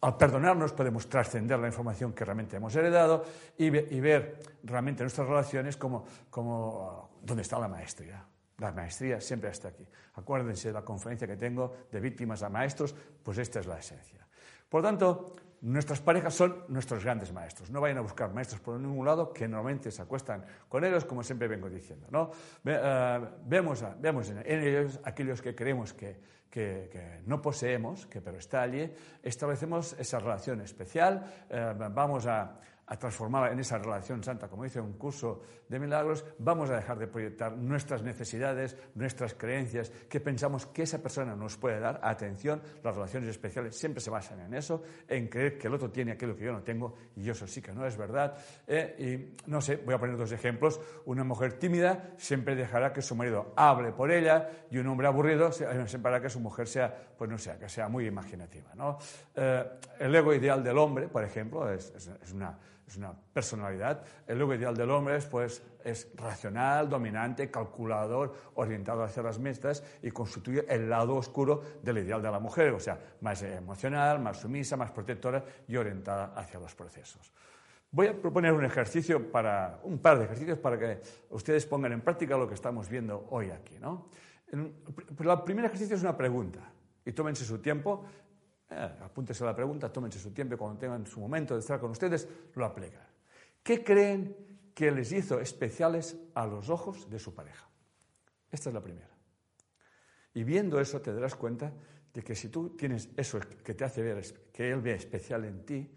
al 0.00 0.16
perdonarnos 0.18 0.72
podemos 0.72 1.08
trascender 1.08 1.58
la 1.60 1.68
información 1.68 2.12
que 2.12 2.24
realmente 2.24 2.56
hemos 2.56 2.74
heredado 2.74 3.24
y, 3.56 3.70
ver 3.70 4.38
realmente 4.64 5.04
nuestras 5.04 5.28
relaciones 5.28 5.76
como, 5.76 6.04
como 6.28 7.10
donde 7.22 7.42
está 7.42 7.60
la 7.60 7.68
maestría. 7.68 8.33
La 8.58 8.72
maestría 8.72 9.20
siempre 9.20 9.50
está 9.50 9.68
aquí. 9.68 9.86
Acuérdense 10.14 10.68
de 10.68 10.74
la 10.74 10.82
conferencia 10.82 11.26
que 11.26 11.36
tengo 11.36 11.74
de 11.90 12.00
víctimas 12.00 12.42
a 12.42 12.48
maestros, 12.48 12.94
pues 13.22 13.38
esta 13.38 13.60
es 13.60 13.66
la 13.66 13.78
esencia. 13.78 14.26
Por 14.68 14.82
lo 14.82 14.88
tanto, 14.88 15.36
nuestras 15.62 16.00
parejas 16.00 16.34
son 16.34 16.64
nuestros 16.68 17.02
grandes 17.02 17.32
maestros. 17.32 17.70
No 17.70 17.80
vayan 17.80 17.98
a 17.98 18.02
buscar 18.02 18.32
maestros 18.32 18.60
por 18.60 18.78
ningún 18.78 19.06
lado 19.06 19.32
que 19.32 19.48
normalmente 19.48 19.90
se 19.90 20.02
acuestan 20.02 20.44
con 20.68 20.84
ellos, 20.84 21.04
como 21.04 21.22
siempre 21.22 21.48
vengo 21.48 21.70
diciendo. 21.70 22.06
¿no? 22.10 22.30
Eh, 22.64 23.20
vemos, 23.46 23.84
vemos 23.98 24.30
en, 24.30 24.42
ellos 24.46 25.00
aquellos 25.04 25.40
que 25.40 25.54
creemos 25.54 25.94
que, 25.94 26.20
que, 26.50 27.22
no 27.26 27.40
poseemos, 27.40 28.06
que 28.06 28.20
pero 28.20 28.38
está 28.38 28.62
allí, 28.62 28.92
establecemos 29.22 29.94
esa 29.98 30.20
relación 30.20 30.60
especial, 30.60 31.46
eh, 31.48 31.74
vamos 31.90 32.26
a, 32.26 32.60
a 32.86 32.98
transformarla 32.98 33.52
en 33.52 33.60
esa 33.60 33.78
relación 33.78 34.22
santa, 34.22 34.48
como 34.48 34.64
dice 34.64 34.80
un 34.80 34.94
curso 34.94 35.42
de 35.68 35.78
milagros, 35.78 36.24
vamos 36.38 36.68
a 36.70 36.76
dejar 36.76 36.98
de 36.98 37.06
proyectar 37.06 37.56
nuestras 37.56 38.02
necesidades, 38.02 38.76
nuestras 38.94 39.34
creencias, 39.34 39.90
que 40.08 40.20
pensamos 40.20 40.66
que 40.66 40.82
esa 40.82 41.02
persona 41.02 41.34
nos 41.34 41.56
puede 41.56 41.80
dar. 41.80 42.00
Atención, 42.02 42.60
las 42.82 42.94
relaciones 42.94 43.30
especiales 43.30 43.76
siempre 43.76 44.00
se 44.00 44.10
basan 44.10 44.40
en 44.40 44.54
eso, 44.54 44.82
en 45.08 45.28
creer 45.28 45.56
que 45.56 45.68
el 45.68 45.74
otro 45.74 45.90
tiene 45.90 46.12
aquello 46.12 46.36
que 46.36 46.44
yo 46.44 46.52
no 46.52 46.62
tengo 46.62 46.94
y 47.16 47.28
eso 47.28 47.46
sí 47.46 47.62
que 47.62 47.72
no 47.72 47.86
es 47.86 47.96
verdad. 47.96 48.36
Eh, 48.66 49.34
y 49.46 49.50
no 49.50 49.60
sé, 49.60 49.76
voy 49.76 49.94
a 49.94 49.98
poner 49.98 50.16
dos 50.16 50.32
ejemplos. 50.32 50.80
Una 51.06 51.24
mujer 51.24 51.54
tímida 51.54 52.12
siempre 52.18 52.54
dejará 52.54 52.92
que 52.92 53.00
su 53.00 53.16
marido 53.16 53.52
hable 53.56 53.92
por 53.92 54.10
ella 54.10 54.48
y 54.70 54.78
un 54.78 54.86
hombre 54.88 55.06
aburrido 55.06 55.52
siempre 55.52 56.10
hará 56.10 56.20
que 56.20 56.28
su 56.28 56.40
mujer 56.40 56.68
sea, 56.68 56.94
pues 57.16 57.30
no 57.30 57.38
sea, 57.38 57.58
que 57.58 57.68
sea 57.68 57.88
muy 57.88 58.06
imaginativa. 58.06 58.72
Eh, 59.34 59.64
el 60.00 60.14
ego 60.14 60.34
ideal 60.34 60.62
del 60.62 60.76
hombre, 60.76 61.08
por 61.08 61.24
ejemplo, 61.24 61.70
es 61.72 62.12
una 62.32 62.58
es 62.86 62.96
una 62.96 63.12
personalidad. 63.12 64.04
El 64.26 64.40
ego 64.40 64.54
ideal 64.54 64.76
del 64.76 64.90
hombre 64.90 65.16
es, 65.16 65.26
pues, 65.26 65.62
es 65.84 66.10
racional, 66.16 66.88
dominante, 66.88 67.50
calculador, 67.50 68.34
orientado 68.54 69.02
hacia 69.02 69.22
las 69.22 69.38
metas 69.38 69.82
y 70.02 70.10
constituye 70.10 70.64
el 70.68 70.88
lado 70.88 71.16
oscuro 71.16 71.62
del 71.82 71.98
ideal 71.98 72.22
de 72.22 72.30
la 72.30 72.38
mujer, 72.38 72.72
o 72.72 72.80
sea, 72.80 72.98
más 73.20 73.42
emocional, 73.42 74.20
más 74.20 74.40
sumisa, 74.40 74.76
más 74.76 74.90
protectora 74.90 75.44
y 75.66 75.76
orientada 75.76 76.32
hacia 76.34 76.60
los 76.60 76.74
procesos. 76.74 77.32
Voy 77.90 78.08
a 78.08 78.20
proponer 78.20 78.52
un 78.52 78.64
ejercicio 78.64 79.30
para, 79.30 79.78
un 79.84 79.98
par 79.98 80.18
de 80.18 80.24
ejercicios 80.24 80.58
para 80.58 80.78
que 80.78 81.00
ustedes 81.30 81.64
pongan 81.64 81.92
en 81.92 82.00
práctica 82.00 82.36
lo 82.36 82.48
que 82.48 82.54
estamos 82.54 82.88
viendo 82.88 83.26
hoy 83.30 83.50
aquí. 83.50 83.78
¿no? 83.78 84.08
El 84.50 84.72
primer 85.44 85.66
ejercicio 85.66 85.94
es 85.94 86.02
una 86.02 86.16
pregunta 86.16 86.58
y 87.04 87.12
tómense 87.12 87.44
su 87.44 87.58
tiempo 87.58 88.04
eh, 88.74 88.90
apúntese 89.02 89.44
la 89.44 89.54
pregunta, 89.54 89.92
tómense 89.92 90.18
su 90.18 90.32
tiempo 90.32 90.56
cuando 90.56 90.78
tengan 90.78 91.06
su 91.06 91.20
momento 91.20 91.54
de 91.54 91.60
estar 91.60 91.80
con 91.80 91.90
ustedes, 91.90 92.28
lo 92.54 92.64
aplican. 92.64 93.06
¿Qué 93.62 93.82
creen 93.82 94.36
que 94.74 94.90
les 94.90 95.12
hizo 95.12 95.40
especiales 95.40 96.16
a 96.34 96.46
los 96.46 96.68
ojos 96.68 97.08
de 97.08 97.18
su 97.18 97.34
pareja? 97.34 97.68
Esta 98.50 98.68
es 98.70 98.74
la 98.74 98.82
primera. 98.82 99.10
Y 100.34 100.42
viendo 100.42 100.80
eso 100.80 101.00
te 101.00 101.12
darás 101.12 101.36
cuenta 101.36 101.72
de 102.12 102.22
que 102.22 102.34
si 102.34 102.48
tú 102.48 102.76
tienes 102.76 103.08
eso 103.16 103.40
que 103.40 103.74
te 103.74 103.84
hace 103.84 104.02
ver, 104.02 104.22
que 104.52 104.70
él 104.70 104.80
ve 104.80 104.94
especial 104.94 105.44
en 105.44 105.64
ti, 105.64 105.90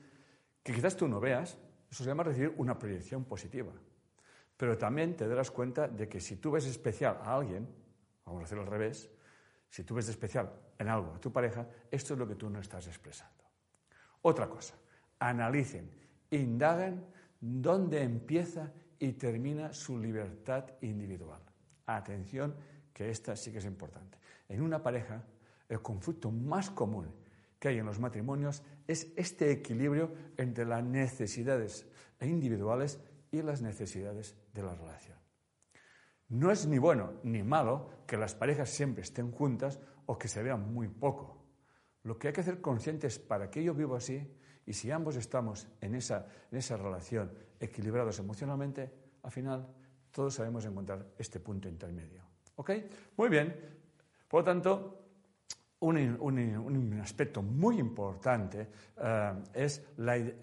que 0.64 0.74
quizás 0.74 0.96
tú 0.96 1.08
no 1.08 1.20
veas, 1.20 1.58
eso 1.90 2.04
se 2.04 2.10
llama 2.10 2.24
recibir 2.24 2.54
una 2.58 2.78
proyección 2.78 3.26
positiva. 3.26 3.72
Pero 4.56 4.78
también 4.78 5.16
te 5.16 5.28
darás 5.28 5.52
cuenta 5.52 5.88
de 5.88 6.08
que 6.08 6.20
si 6.20 6.38
tú 6.38 6.52
ves 6.52 6.66
especial 6.66 7.20
a 7.22 7.36
alguien, 7.36 7.68
vamos 8.26 8.42
a 8.42 8.46
hacerlo 8.46 8.64
al 8.64 8.70
revés, 8.70 9.10
si 9.70 9.84
tú 9.84 9.96
ves 9.96 10.10
especial 10.10 10.52
en 10.78 10.88
algo 10.88 11.16
a 11.16 11.20
tu 11.20 11.32
pareja, 11.32 11.68
esto 11.90 12.14
es 12.14 12.20
lo 12.20 12.28
que 12.28 12.36
tú 12.36 12.50
no 12.50 12.60
estás 12.60 12.88
expresando. 12.88 13.44
Otra 14.22 14.48
cosa, 14.50 14.76
analicen, 15.20 15.90
indaguen 16.32 17.06
dónde 17.40 18.02
empieza 18.04 18.72
y 19.00 19.14
termina 19.14 19.74
su 19.74 20.00
libertad 20.00 20.66
individual. 20.82 21.42
Atención, 21.86 22.56
que 22.94 23.10
esta 23.10 23.36
sí 23.36 23.52
que 23.52 23.60
es 23.60 23.66
importante. 23.66 24.18
En 24.50 24.62
una 24.62 24.82
pareja, 24.82 25.24
el 25.70 25.82
conflicto 25.82 26.32
más 26.32 26.70
común 26.70 27.14
que 27.60 27.70
hay 27.70 27.78
en 27.80 27.86
los 27.86 28.00
matrimonios 28.00 28.64
es 28.88 29.12
este 29.16 29.52
equilibrio 29.52 30.12
entre 30.38 30.66
las 30.66 30.84
necesidades 30.84 31.88
individuales 32.22 33.00
y 33.32 33.42
las 33.42 33.62
necesidades 33.62 34.36
de 34.54 34.64
la 34.64 34.76
relación. 34.76 35.18
No 36.30 36.52
es 36.52 36.68
ni 36.68 36.78
bueno 36.78 37.14
ni 37.24 37.44
malo 37.44 37.90
que 38.06 38.18
las 38.18 38.36
parejas 38.36 38.70
siempre 38.70 39.04
estén 39.04 39.32
juntas 39.32 39.80
o 40.08 40.18
que 40.18 40.28
se 40.28 40.44
vean 40.44 40.74
muy 40.74 40.88
poco. 40.88 41.38
Lo 42.04 42.18
que 42.18 42.28
hay 42.28 42.34
que 42.34 42.42
hacer 42.42 42.60
conscientes 42.60 43.20
para 43.20 43.50
que 43.50 43.64
yo 43.64 43.74
vivo 43.74 43.96
así 43.96 44.26
y 44.66 44.74
si 44.74 44.92
ambos 44.92 45.16
estamos 45.16 45.68
en 45.80 45.96
esa, 45.96 46.28
en 46.52 46.58
esa 46.58 46.76
relación 46.76 47.32
equilibrados 47.60 48.20
emocionalmente, 48.20 48.92
al 49.24 49.32
final 49.32 49.68
todos 50.12 50.34
sabemos 50.34 50.66
encontrar 50.66 51.06
este 51.18 51.40
punto 51.40 51.70
intermedio. 51.70 52.24
¿Ok? 52.56 52.72
Muy 53.18 53.30
bien. 53.30 53.56
Por 54.28 54.42
lo 54.42 54.44
tanto, 54.44 55.08
un, 55.80 57.00
aspecto 57.02 57.42
muy 57.42 57.80
importante 57.80 58.68
eh, 58.98 59.34
es 59.54 59.84
eh, 59.98 60.34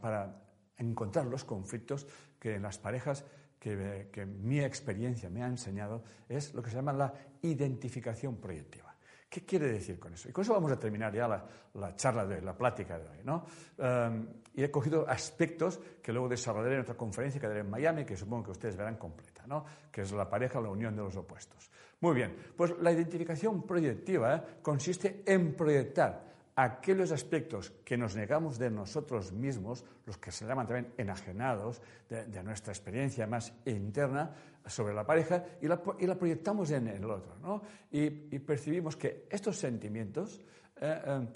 para 0.00 0.42
encontrar 0.76 1.26
los 1.26 1.44
conflictos 1.44 2.06
que 2.38 2.56
en 2.56 2.62
las 2.62 2.78
parejas 2.78 3.24
que, 3.58 4.26
mi 4.26 4.60
experiencia 4.60 5.30
me 5.30 5.42
ha 5.42 5.46
enseñado 5.46 6.02
es 6.28 6.52
lo 6.52 6.62
que 6.62 6.70
se 6.70 6.76
llama 6.76 6.92
la 6.92 7.14
identificación 7.42 8.36
proyectiva. 8.36 8.91
¿Qué 9.32 9.46
quiere 9.46 9.72
decir 9.72 9.98
con 9.98 10.12
eso? 10.12 10.28
Y 10.28 10.32
con 10.32 10.42
eso 10.42 10.52
vamos 10.52 10.70
a 10.72 10.78
terminar 10.78 11.10
ya 11.14 11.26
la, 11.26 11.96
charla 11.96 12.26
de 12.26 12.34
hoy, 12.34 12.40
la 12.42 12.54
plática 12.54 12.98
de 12.98 13.08
hoy. 13.08 13.18
¿no? 13.24 13.46
Um, 13.78 14.26
y 14.54 14.62
he 14.62 14.70
cogido 14.70 15.08
aspectos 15.08 15.80
que 16.02 16.12
luego 16.12 16.28
desarrollaré 16.28 16.74
en 16.74 16.82
otra 16.82 16.96
conferencia 16.96 17.40
que 17.40 17.48
daré 17.48 17.60
en 17.60 17.70
Miami, 17.70 18.04
que 18.04 18.14
supongo 18.14 18.44
que 18.44 18.50
ustedes 18.50 18.76
verán 18.76 18.96
completa, 18.96 19.46
¿no? 19.46 19.64
que 19.90 20.02
es 20.02 20.12
la 20.12 20.28
pareja, 20.28 20.60
la 20.60 20.68
unión 20.68 20.94
de 20.94 21.02
los 21.02 21.16
opuestos. 21.16 21.70
Muy 22.00 22.14
bien, 22.14 22.36
pues 22.54 22.74
la 22.82 22.92
identificación 22.92 23.62
proyectiva 23.62 24.44
consiste 24.60 25.22
en 25.24 25.54
proyectar 25.54 26.32
aquellos 26.54 27.10
aspectos 27.12 27.70
que 27.84 27.96
nos 27.96 28.14
negamos 28.14 28.58
de 28.58 28.70
nosotros 28.70 29.32
mismos, 29.32 29.84
los 30.04 30.18
que 30.18 30.30
se 30.30 30.44
llaman 30.44 30.66
también 30.66 30.92
enajenados 30.98 31.80
de, 32.08 32.42
nuestra 32.42 32.72
experiencia 32.72 33.26
más 33.26 33.54
interna 33.64 34.30
sobre 34.66 34.94
la 34.94 35.04
pareja, 35.04 35.44
y 35.60 35.66
la, 35.66 35.82
proyectamos 36.18 36.70
en 36.70 36.88
el 36.88 37.04
otro. 37.04 37.36
¿no? 37.38 37.62
Y, 37.90 38.10
percibimos 38.38 38.96
que 38.96 39.26
estos 39.30 39.56
sentimientos 39.56 40.40
eh, 40.80 41.26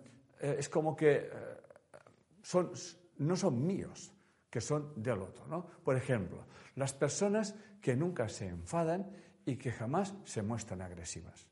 eh, 0.41 0.57
es 0.59 0.69
como 0.69 0.95
que 0.97 1.17
eh, 1.17 1.31
son, 2.43 2.73
no 3.19 3.37
son 3.37 3.67
míos, 3.67 4.13
que 4.51 4.61
son 4.61 4.93
del 5.03 5.21
otro. 5.23 5.47
¿no? 5.47 5.67
Por 5.67 5.97
ejemplo, 5.97 6.47
las 6.77 6.93
personas 6.93 7.55
que 7.81 7.97
nunca 7.97 8.29
se 8.29 8.49
enfadan 8.49 9.11
y 9.45 9.57
que 9.57 9.71
jamás 9.71 10.15
se 10.25 10.43
muestran 10.43 10.83
agresivas. 10.83 11.47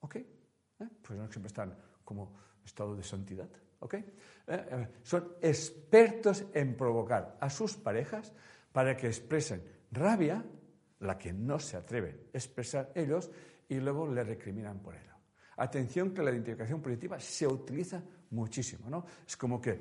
¿Ok? 0.00 0.16
Pues 1.02 1.18
no 1.18 1.30
siempre 1.30 1.48
están 1.48 1.76
como 2.04 2.32
estado 2.64 2.94
de 2.94 3.02
santidad. 3.02 3.48
¿ok? 3.80 3.94
Eh, 3.94 4.04
eh, 4.46 4.88
son 5.02 5.34
expertos 5.40 6.44
en 6.54 6.76
provocar 6.76 7.36
a 7.40 7.50
sus 7.50 7.76
parejas 7.76 8.32
para 8.72 8.96
que 8.96 9.06
expresen 9.06 9.62
rabia, 9.92 10.44
la 11.00 11.18
que 11.18 11.32
no 11.32 11.58
se 11.58 11.76
atreven 11.76 12.28
a 12.32 12.38
expresar 12.38 12.92
ellos, 12.94 13.30
y 13.68 13.76
luego 13.76 14.06
le 14.06 14.24
recriminan 14.24 14.80
por 14.80 14.94
ello. 14.94 15.12
Atención 15.56 16.12
que 16.12 16.22
la 16.22 16.30
identificación 16.30 16.82
positiva 16.82 17.18
se 17.20 17.46
utiliza 17.46 18.02
muchísimo, 18.30 18.90
¿no? 18.90 19.06
Es 19.26 19.36
como 19.36 19.60
que, 19.60 19.80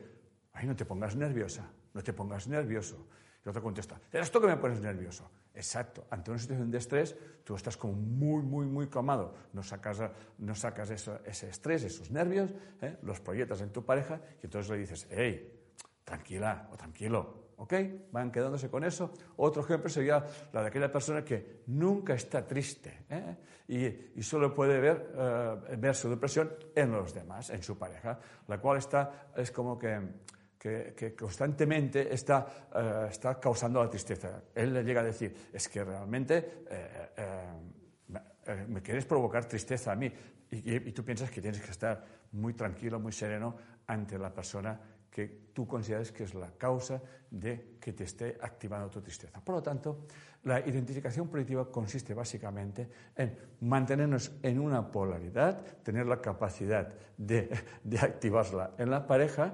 ay, 0.53 0.67
no 0.67 0.75
te 0.75 0.85
pongas 0.85 1.15
nerviosa, 1.15 1.69
no 1.93 2.03
te 2.03 2.13
pongas 2.13 2.47
nervioso. 2.47 3.07
Y 3.45 3.49
otro 3.49 3.61
contesta, 3.61 3.99
eres 4.11 4.31
tú 4.31 4.39
que 4.39 4.47
me 4.47 4.57
pones 4.57 4.79
nervioso. 4.79 5.29
Exacto. 5.53 6.07
Ante 6.09 6.31
una 6.31 6.39
situación 6.39 6.71
de 6.71 6.77
estrés, 6.77 7.15
tú 7.43 7.55
estás 7.55 7.75
como 7.75 7.93
muy, 7.93 8.41
muy, 8.41 8.65
muy 8.65 8.87
calmado. 8.87 9.35
No 9.51 9.61
sacas, 9.61 10.01
no 10.37 10.55
sacas 10.55 10.89
ese 10.91 11.49
estrés, 11.49 11.83
esos 11.83 12.09
nervios, 12.09 12.53
¿eh? 12.81 12.97
los 13.01 13.19
proyectas 13.19 13.61
en 13.61 13.71
tu 13.71 13.83
pareja 13.83 14.21
y 14.41 14.45
entonces 14.45 14.71
le 14.71 14.77
dices, 14.77 15.07
hey, 15.11 15.61
tranquila 16.05 16.69
o 16.71 16.77
tranquilo. 16.77 17.42
¿Ok? 17.57 17.73
Van 18.11 18.31
quedándose 18.31 18.69
con 18.69 18.83
eso. 18.83 19.11
Otro 19.37 19.63
ejemplo 19.63 19.89
sería 19.89 20.23
la 20.51 20.61
de 20.61 20.67
aquella 20.67 20.91
persona 20.91 21.23
que 21.23 21.63
nunca 21.67 22.13
está 22.13 22.45
triste 22.45 23.05
¿eh? 23.09 23.37
y, 23.67 24.19
y, 24.19 24.23
solo 24.23 24.53
puede 24.53 24.79
ver, 24.79 25.13
eh, 25.15 25.75
ver 25.77 25.95
su 25.95 26.09
depresión 26.09 26.51
en 26.75 26.91
los 26.91 27.13
demás, 27.13 27.49
en 27.49 27.63
su 27.63 27.77
pareja, 27.77 28.19
la 28.47 28.59
cual 28.59 28.77
está, 28.77 29.31
es 29.35 29.51
como 29.51 29.77
que 29.77 29.99
que, 30.63 31.13
constantemente 31.17 32.13
está, 32.13 32.69
eh, 32.73 33.07
está, 33.09 33.39
causando 33.39 33.83
la 33.83 33.89
tristeza. 33.89 34.43
Él 34.55 34.73
le 34.73 34.83
llega 34.83 35.01
a 35.01 35.03
decir, 35.03 35.49
es 35.51 35.67
que 35.67 35.83
realmente 35.83 36.63
eh, 36.69 37.09
eh, 37.17 38.65
me 38.67 38.81
quieres 38.81 39.05
provocar 39.05 39.45
tristeza 39.45 39.91
a 39.91 39.95
mí. 39.95 40.11
Y, 40.51 40.91
tú 40.91 41.03
piensas 41.03 41.31
que 41.31 41.41
tienes 41.41 41.61
que 41.61 41.71
estar 41.71 42.03
muy 42.31 42.53
tranquilo, 42.53 42.99
muy 42.99 43.11
sereno 43.11 43.57
ante 43.87 44.17
la 44.17 44.33
persona 44.33 44.79
que 45.13 45.43
tú 45.53 45.67
consideres 45.67 46.11
que 46.11 46.23
es 46.23 46.33
la 46.33 46.49
causa 46.57 46.99
de 47.29 47.77
que 47.79 47.93
te 47.93 48.03
esté 48.03 48.35
activando 48.41 48.89
tu 48.89 48.99
tristeza. 48.99 49.39
Por 49.39 49.53
lo 49.53 49.61
tanto, 49.61 50.07
la 50.43 50.59
identificación 50.59 51.27
positiva 51.27 51.71
consiste 51.71 52.15
básicamente 52.15 52.89
en 53.15 53.37
mantenernos 53.61 54.31
en 54.41 54.59
una 54.59 54.91
polaridad, 54.91 55.61
tener 55.83 56.07
la 56.07 56.19
capacidad 56.19 56.91
de, 57.15 57.47
de 57.83 57.99
activarla 57.99 58.71
en 58.79 58.89
la 58.89 59.05
pareja, 59.05 59.53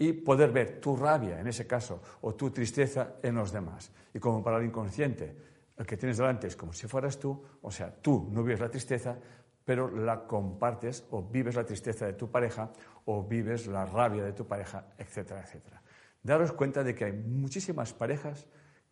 y 0.00 0.14
poder 0.14 0.50
ver 0.50 0.80
tu 0.80 0.96
rabia, 0.96 1.38
en 1.38 1.46
ese 1.46 1.66
caso, 1.66 2.00
o 2.22 2.34
tu 2.34 2.50
tristeza 2.50 3.16
en 3.22 3.34
los 3.34 3.52
demás. 3.52 3.92
Y 4.14 4.18
como 4.18 4.42
para 4.42 4.56
el 4.56 4.64
inconsciente, 4.64 5.36
el 5.76 5.84
que 5.84 5.98
tienes 5.98 6.16
delante 6.16 6.46
es 6.46 6.56
como 6.56 6.72
si 6.72 6.88
fueras 6.88 7.18
tú, 7.18 7.44
o 7.60 7.70
sea, 7.70 7.94
tú 8.00 8.26
no 8.32 8.42
vives 8.42 8.60
la 8.60 8.70
tristeza, 8.70 9.18
pero 9.62 9.90
la 9.90 10.26
compartes 10.26 11.04
o 11.10 11.22
vives 11.22 11.54
la 11.54 11.64
tristeza 11.64 12.06
de 12.06 12.14
tu 12.14 12.30
pareja 12.30 12.72
o 13.10 13.24
vives 13.24 13.66
la 13.66 13.84
rabia 13.84 14.24
de 14.24 14.32
tu 14.32 14.46
pareja, 14.46 14.86
etcétera, 14.96 15.42
etcétera. 15.42 15.82
Daros 16.22 16.52
cuenta 16.52 16.84
de 16.84 16.94
que 16.94 17.06
hay 17.06 17.12
muchísimas 17.12 17.92
parejas 17.92 18.46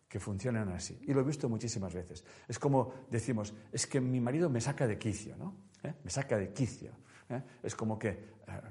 que 0.09 0.19
funcionan 0.19 0.69
así. 0.69 0.99
Y 1.07 1.13
lo 1.13 1.21
he 1.21 1.23
visto 1.23 1.47
muchísimas 1.47 1.93
veces. 1.93 2.25
Es 2.47 2.59
como 2.59 2.91
decimos, 3.09 3.53
es 3.71 3.87
que 3.87 4.01
mi 4.01 4.19
marido 4.19 4.49
me 4.49 4.59
saca 4.59 4.87
de 4.87 4.97
quicio, 4.97 5.37
¿no? 5.37 5.55
¿Eh? 5.83 5.93
Me 6.03 6.09
saca 6.09 6.37
de 6.37 6.51
quicio. 6.51 6.91
¿eh? 7.29 7.41
Es 7.63 7.75
como 7.75 7.97
que, 7.97 8.09
eh, 8.09 8.61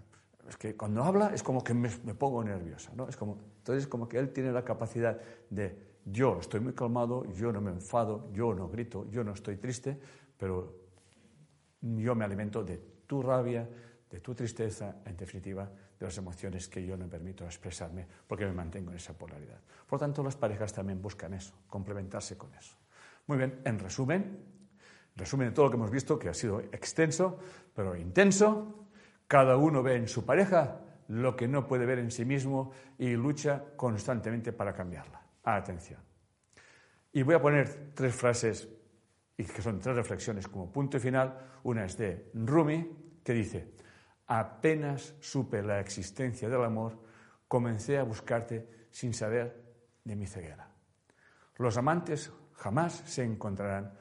es 0.48 0.56
que 0.56 0.76
cuando 0.76 1.02
habla 1.02 1.32
es 1.32 1.42
como 1.42 1.64
que 1.64 1.72
me, 1.72 1.88
me 2.04 2.14
pongo 2.14 2.44
nerviosa, 2.44 2.92
¿no? 2.94 3.08
Es 3.08 3.16
como, 3.16 3.38
entonces 3.58 3.84
es 3.84 3.88
como 3.88 4.08
que 4.08 4.18
él 4.18 4.30
tiene 4.32 4.52
la 4.52 4.64
capacidad 4.64 5.18
de, 5.48 6.00
yo 6.04 6.40
estoy 6.40 6.61
muy 6.61 6.74
calmado, 6.74 7.24
yo 7.32 7.52
no 7.52 7.61
me 7.61 7.70
enfado, 7.70 8.30
yo 8.32 8.52
no 8.52 8.68
grito, 8.68 9.08
yo 9.11 9.24
no 9.24 9.32
estoy 9.32 9.56
triste, 9.56 9.98
pero 10.37 10.74
yo 11.80 12.14
me 12.14 12.24
alimento 12.24 12.64
de 12.64 12.78
tu 13.06 13.22
rabia, 13.22 13.68
de 14.10 14.20
tu 14.20 14.34
tristeza, 14.34 14.96
en 15.04 15.16
definitiva, 15.16 15.64
de 15.98 16.06
las 16.06 16.16
emociones 16.16 16.68
que 16.68 16.84
yo 16.84 16.96
no 16.96 17.08
permito 17.08 17.44
expresarme 17.44 18.06
porque 18.26 18.46
me 18.46 18.52
mantengo 18.52 18.90
en 18.90 18.96
esa 18.96 19.12
polaridad. 19.12 19.60
Por 19.86 19.98
tanto, 19.98 20.22
las 20.22 20.36
parejas 20.36 20.72
también 20.72 21.00
buscan 21.02 21.34
eso, 21.34 21.54
complementarse 21.66 22.36
con 22.36 22.54
eso. 22.54 22.76
Muy 23.26 23.38
bien, 23.38 23.60
en 23.64 23.78
resumen, 23.78 24.38
resumen 25.14 25.48
de 25.48 25.54
todo 25.54 25.66
lo 25.66 25.70
que 25.70 25.76
hemos 25.76 25.90
visto, 25.90 26.18
que 26.18 26.28
ha 26.28 26.34
sido 26.34 26.60
extenso, 26.60 27.38
pero 27.74 27.96
intenso, 27.96 28.88
cada 29.26 29.56
uno 29.56 29.82
ve 29.82 29.96
en 29.96 30.08
su 30.08 30.24
pareja 30.24 30.80
lo 31.08 31.36
que 31.36 31.48
no 31.48 31.66
puede 31.66 31.86
ver 31.86 31.98
en 31.98 32.10
sí 32.10 32.24
mismo 32.24 32.72
y 32.98 33.10
lucha 33.10 33.64
constantemente 33.76 34.52
para 34.52 34.72
cambiarla. 34.72 35.20
Atención. 35.44 36.00
Y 37.12 37.22
voy 37.22 37.34
a 37.34 37.40
poner 37.40 37.92
tres 37.94 38.14
frases, 38.14 38.68
y 39.36 39.44
que 39.44 39.62
son 39.62 39.80
tres 39.80 39.96
reflexiones 39.96 40.48
como 40.48 40.70
punto 40.70 40.98
final. 40.98 41.60
Una 41.64 41.84
es 41.84 41.96
de 41.96 42.30
Rumi, 42.34 43.20
que 43.22 43.32
dice, 43.32 43.72
apenas 44.28 45.14
supe 45.20 45.62
la 45.62 45.80
existencia 45.80 46.48
del 46.48 46.62
amor, 46.62 47.02
comencé 47.48 47.98
a 47.98 48.04
buscarte 48.04 48.86
sin 48.90 49.12
saber 49.14 49.64
de 50.04 50.16
mi 50.16 50.26
ceguera. 50.26 50.70
Los 51.56 51.76
amantes 51.76 52.30
jamás 52.52 53.02
se 53.06 53.24
encontrarán 53.24 53.92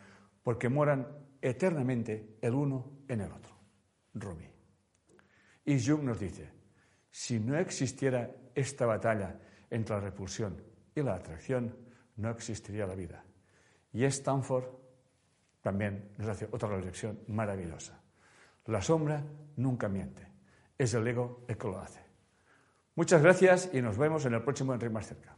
porque 0.44 0.70
moran 0.70 1.08
eternamente 1.42 2.38
el 2.42 2.54
uno 2.54 3.00
en 3.08 3.22
el 3.22 3.32
otro. 3.32 3.56
Rumi. 4.14 4.50
Y 5.66 5.84
Jung 5.84 6.04
nos 6.04 6.20
dice, 6.20 6.50
si 7.10 7.40
no 7.40 7.58
existiera 7.58 8.30
esta 8.54 8.86
batalla 8.86 9.40
entre 9.70 9.96
la 9.96 10.02
repulsión 10.02 10.62
y 10.96 11.02
la 11.02 11.16
atracción, 11.16 11.76
no 12.18 12.30
existiría 12.30 12.88
la 12.88 12.96
vida. 12.96 13.24
Y 13.94 14.04
Stanford 14.06 14.66
también 15.62 16.14
nos 16.18 16.30
hace 16.30 16.48
otra 16.52 16.70
reflexión 16.70 17.20
maravillosa. 17.28 17.97
La 18.68 18.82
sombra 18.82 19.24
nunca 19.56 19.88
miente. 19.88 20.28
Es 20.78 20.94
el 20.94 21.08
ego 21.08 21.46
el 21.48 21.58
que 21.58 21.68
lo 21.68 21.80
hace. 21.80 22.02
Muchas 22.96 23.22
gracias 23.22 23.70
y 23.74 23.82
nos 23.82 23.98
vemos 23.98 24.26
en 24.26 24.34
el 24.34 24.44
próximo 24.44 24.74
Enrique 24.74 24.94
más 24.94 25.08
cerca. 25.08 25.37